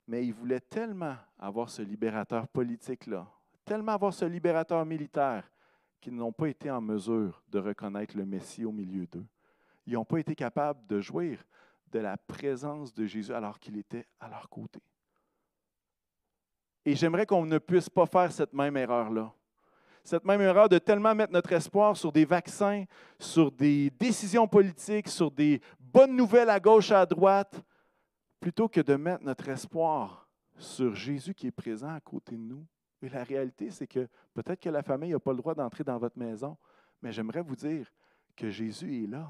Mais 0.08 0.26
il 0.26 0.34
voulait 0.34 0.60
tellement 0.60 1.16
avoir 1.40 1.70
ce 1.70 1.82
libérateur 1.82 2.48
politique-là, 2.48 3.28
tellement 3.64 3.94
avoir 3.94 4.14
ce 4.14 4.26
libérateur 4.26 4.86
militaire, 4.86 5.50
qu'ils 6.02 6.16
n'ont 6.16 6.32
pas 6.32 6.48
été 6.48 6.70
en 6.70 6.82
mesure 6.82 7.42
de 7.50 7.60
reconnaître 7.60 8.18
le 8.18 8.26
Messie 8.26 8.66
au 8.66 8.72
milieu 8.72 9.06
d'eux 9.06 9.26
ils 9.88 9.94
n'ont 9.94 10.06
pas 10.06 10.20
été 10.20 10.36
capables 10.36 10.86
de 10.86 11.00
jouir 11.00 11.44
de 11.92 12.00
la 12.00 12.18
présence 12.18 12.94
de 12.94 13.06
Jésus 13.06 13.34
alors 13.34 13.58
qu'il 13.58 13.78
était 13.78 14.06
à 14.20 14.28
leur 14.28 14.50
côté. 14.50 14.82
Et 16.86 16.94
j'aimerais 16.94 17.26
qu'on 17.26 17.46
ne 17.46 17.58
puisse 17.58 17.90
pas 17.90 18.06
faire 18.06 18.32
cette 18.32 18.54
même 18.54 18.76
erreur-là. 18.76 19.34
Cette 20.04 20.26
même 20.26 20.42
erreur 20.42 20.70
de 20.70 20.78
tellement 20.78 21.16
mettre 21.16 21.34
notre 21.34 21.52
espoir 21.54 21.96
sur 21.96 22.12
des 22.12 22.26
vaccins, 22.26 22.84
sur 23.20 23.52
des 23.52 23.90
décisions 23.90 24.48
politiques, 24.48 25.08
sur 25.08 25.32
des 25.32 25.62
bonnes 25.80 26.16
nouvelles 26.16 26.50
à 26.50 26.60
gauche, 26.60 26.92
à 26.92 27.06
droite, 27.06 27.62
plutôt 28.40 28.68
que 28.68 28.82
de 28.82 28.96
mettre 28.96 29.24
notre 29.24 29.48
espoir 29.50 30.30
sur 30.58 30.96
Jésus 30.96 31.34
qui 31.34 31.48
est 31.48 31.52
présent 31.52 31.90
à 31.90 32.00
côté 32.00 32.36
de 32.36 32.42
nous. 32.42 32.66
Et 33.02 33.10
la 33.10 33.24
réalité, 33.24 33.70
c'est 33.72 33.88
que 33.88 34.08
peut-être 34.34 34.60
que 34.60 34.70
la 34.70 34.82
famille 34.82 35.12
n'a 35.12 35.20
pas 35.20 35.32
le 35.32 35.38
droit 35.38 35.56
d'entrer 35.56 35.84
dans 35.84 35.98
votre 35.98 36.18
maison, 36.18 36.58
mais 37.02 37.12
j'aimerais 37.12 37.42
vous 37.42 37.56
dire 37.56 37.92
que 38.36 38.50
Jésus 38.50 39.04
est 39.04 39.08
là 39.08 39.30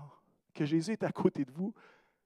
que 0.57 0.65
Jésus 0.65 0.93
est 0.93 1.03
à 1.03 1.11
côté 1.11 1.45
de 1.45 1.51
vous, 1.51 1.71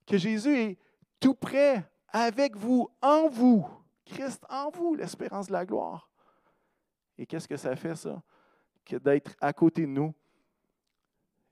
que 0.08 0.18
Jésus 0.18 0.58
est 0.58 0.80
tout 1.20 1.36
près, 1.36 1.86
avec 2.08 2.56
vous, 2.56 2.90
en 3.02 3.28
vous. 3.28 3.68
Christ 4.06 4.46
en 4.50 4.70
vous, 4.70 4.96
l'espérance 4.96 5.48
de 5.48 5.54
la 5.54 5.66
gloire. 5.66 6.10
Et 7.18 7.26
qu'est-ce 7.26 7.48
que 7.48 7.58
ça 7.58 7.76
fait, 7.76 7.96
ça? 7.96 8.24
Que 8.86 8.96
d'être 8.96 9.36
à 9.42 9.52
côté 9.52 9.82
de 9.82 9.92
nous. 9.92 10.14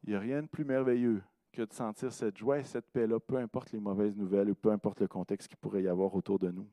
Il 0.03 0.11
n'y 0.11 0.15
a 0.15 0.19
rien 0.19 0.41
de 0.41 0.47
plus 0.47 0.63
merveilleux 0.63 1.21
que 1.51 1.63
de 1.63 1.73
sentir 1.73 2.13
cette 2.13 2.37
joie 2.37 2.59
et 2.59 2.63
cette 2.63 2.89
paix-là, 2.91 3.19
peu 3.19 3.35
importe 3.35 3.73
les 3.73 3.79
mauvaises 3.79 4.15
nouvelles 4.15 4.49
ou 4.49 4.55
peu 4.55 4.71
importe 4.71 5.01
le 5.01 5.07
contexte 5.07 5.49
qu'il 5.49 5.57
pourrait 5.57 5.83
y 5.83 5.87
avoir 5.89 6.15
autour 6.15 6.39
de 6.39 6.49
nous. 6.49 6.67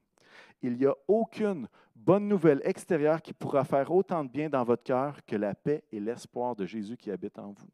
Il 0.63 0.77
n'y 0.77 0.87
a 0.87 0.95
aucune 1.09 1.69
bonne 1.97 2.29
nouvelle 2.29 2.61
extérieure 2.65 3.21
qui 3.21 3.33
pourra 3.33 3.65
faire 3.65 3.91
autant 3.91 4.23
de 4.25 4.31
bien 4.31 4.49
dans 4.49 4.63
votre 4.63 4.85
cœur 4.85 5.25
que 5.25 5.35
la 5.35 5.55
paix 5.55 5.83
et 5.91 5.99
l'espoir 5.99 6.55
de 6.55 6.65
Jésus 6.65 6.97
qui 6.97 7.11
habite 7.11 7.39
en 7.39 7.51
vous. 7.51 7.71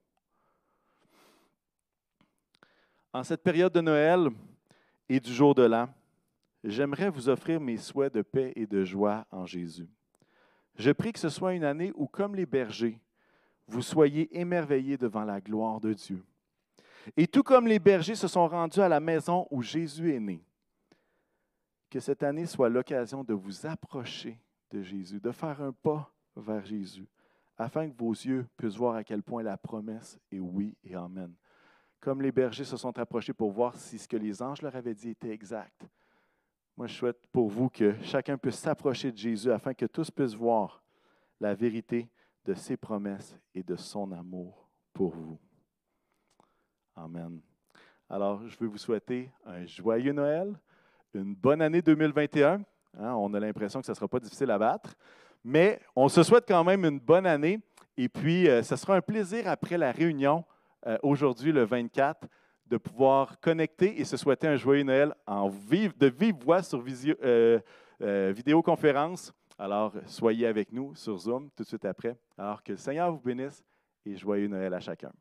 En 3.15 3.23
cette 3.23 3.43
période 3.43 3.73
de 3.73 3.83
Noël 3.83 4.31
et 5.07 5.21
du 5.21 5.33
jour 5.35 5.55
de 5.55 5.65
l'an, 5.65 5.89
j'aimerais 6.65 7.11
vous 7.11 7.29
offrir 7.29 7.61
mes 7.61 7.77
souhaits 7.77 8.15
de 8.15 8.23
paix 8.23 8.55
et 8.57 8.67
de 8.67 8.85
joie 8.85 9.27
en 9.31 9.45
Jésus. 9.45 9.89
Je 10.77 10.91
prie 10.93 11.13
que 11.13 11.19
ce 11.19 11.29
soit 11.29 11.53
une 11.53 11.65
année 11.65 11.93
où, 11.95 12.07
comme 12.07 12.35
les 12.35 12.47
bergers, 12.47 12.99
vous 13.67 13.83
soyez 13.83 14.35
émerveillés 14.39 14.97
devant 14.97 15.25
la 15.25 15.43
gloire 15.43 15.79
de 15.79 15.93
Dieu. 15.93 16.25
Et 17.15 17.27
tout 17.27 17.43
comme 17.43 17.67
les 17.67 17.79
bergers 17.79 18.15
se 18.15 18.29
sont 18.29 18.49
rendus 18.49 18.81
à 18.81 18.89
la 18.89 19.01
maison 19.01 19.47
où 19.51 19.61
Jésus 19.61 20.15
est 20.15 20.21
né, 20.21 20.43
que 21.91 22.01
cette 22.01 22.23
année 22.23 22.47
soit 22.47 22.71
l'occasion 22.71 23.23
de 23.25 23.35
vous 23.35 23.67
approcher 23.67 24.41
de 24.71 24.83
Jésus, 24.83 25.21
de 25.21 25.33
faire 25.33 25.61
un 25.61 25.73
pas 25.73 26.11
vers 26.35 26.65
Jésus, 26.65 27.07
afin 27.59 27.91
que 27.91 27.97
vos 27.97 28.13
yeux 28.13 28.47
puissent 28.57 28.77
voir 28.77 28.95
à 28.95 29.05
quel 29.05 29.23
point 29.23 29.43
la 29.43 29.59
promesse 29.59 30.19
est 30.31 30.39
oui 30.39 30.75
et 30.83 30.95
amen 30.95 31.35
comme 32.03 32.21
les 32.21 32.33
bergers 32.33 32.65
se 32.65 32.77
sont 32.77 32.99
approchés 32.99 33.33
pour 33.33 33.53
voir 33.53 33.77
si 33.77 33.97
ce 33.97 34.09
que 34.09 34.17
les 34.17 34.43
anges 34.43 34.61
leur 34.61 34.75
avaient 34.75 34.93
dit 34.93 35.11
était 35.11 35.31
exact. 35.31 35.87
Moi, 36.77 36.89
je 36.89 36.95
souhaite 36.95 37.29
pour 37.31 37.49
vous 37.49 37.71
que 37.71 37.95
chacun 38.03 38.37
puisse 38.37 38.57
s'approcher 38.59 39.13
de 39.13 39.17
Jésus 39.17 39.53
afin 39.53 39.73
que 39.73 39.87
tous 39.87 40.11
puissent 40.11 40.35
voir 40.35 40.83
la 41.39 41.55
vérité 41.55 42.11
de 42.45 42.55
ses 42.55 42.77
promesses 42.77 43.39
et 43.55 43.63
de 43.63 43.77
son 43.77 44.11
amour 44.11 44.69
pour 44.93 45.15
vous. 45.15 45.39
Amen. 46.97 47.41
Alors, 48.11 48.49
je 48.49 48.59
veux 48.59 48.67
vous 48.67 48.79
souhaiter 48.79 49.31
un 49.47 49.65
joyeux 49.65 50.13
Noël, 50.13 50.59
une 51.15 51.37
bonne 51.37 51.63
année 51.63 51.83
2021. 51.83 52.65
Hein, 52.99 53.15
on 53.15 53.33
a 53.33 53.39
l'impression 53.39 53.79
que 53.79 53.87
ce 53.87 53.93
ne 53.93 53.97
sera 53.97 54.09
pas 54.09 54.19
difficile 54.19 54.51
à 54.51 54.59
battre, 54.59 54.97
mais 55.45 55.81
on 55.95 56.09
se 56.09 56.25
souhaite 56.25 56.49
quand 56.49 56.65
même 56.65 56.85
une 56.85 56.99
bonne 56.99 57.27
année. 57.27 57.61
Et 57.97 58.09
puis, 58.09 58.49
euh, 58.49 58.65
ce 58.65 58.75
sera 58.75 58.97
un 58.97 59.01
plaisir 59.01 59.47
après 59.47 59.79
la 59.79 59.93
réunion, 59.93 60.45
euh, 60.87 60.99
aujourd'hui, 61.03 61.53
le 61.53 61.65
24, 61.65 62.27
de 62.67 62.77
pouvoir 62.77 63.39
connecter 63.41 64.01
et 64.01 64.05
se 64.05 64.17
souhaiter 64.17 64.49
un 64.49 64.57
joyeux 64.57 64.83
Noël 64.83 65.15
en 65.27 65.49
vive, 65.49 65.97
de 65.99 66.07
vive 66.07 66.37
voix 66.37 66.63
sur 66.63 66.83
euh, 67.25 68.33
vidéoconférence. 68.35 69.33
Alors, 69.59 69.93
soyez 70.07 70.47
avec 70.47 70.73
nous 70.73 70.95
sur 70.95 71.17
Zoom 71.19 71.51
tout 71.55 71.63
de 71.63 71.69
suite 71.69 71.85
après. 71.85 72.17
Alors 72.39 72.63
que 72.63 72.73
le 72.73 72.79
Seigneur 72.79 73.13
vous 73.13 73.21
bénisse 73.21 73.63
et 74.05 74.17
joyeux 74.17 74.49
Noël 74.49 74.73
à 74.75 74.81
chacun. 74.81 75.13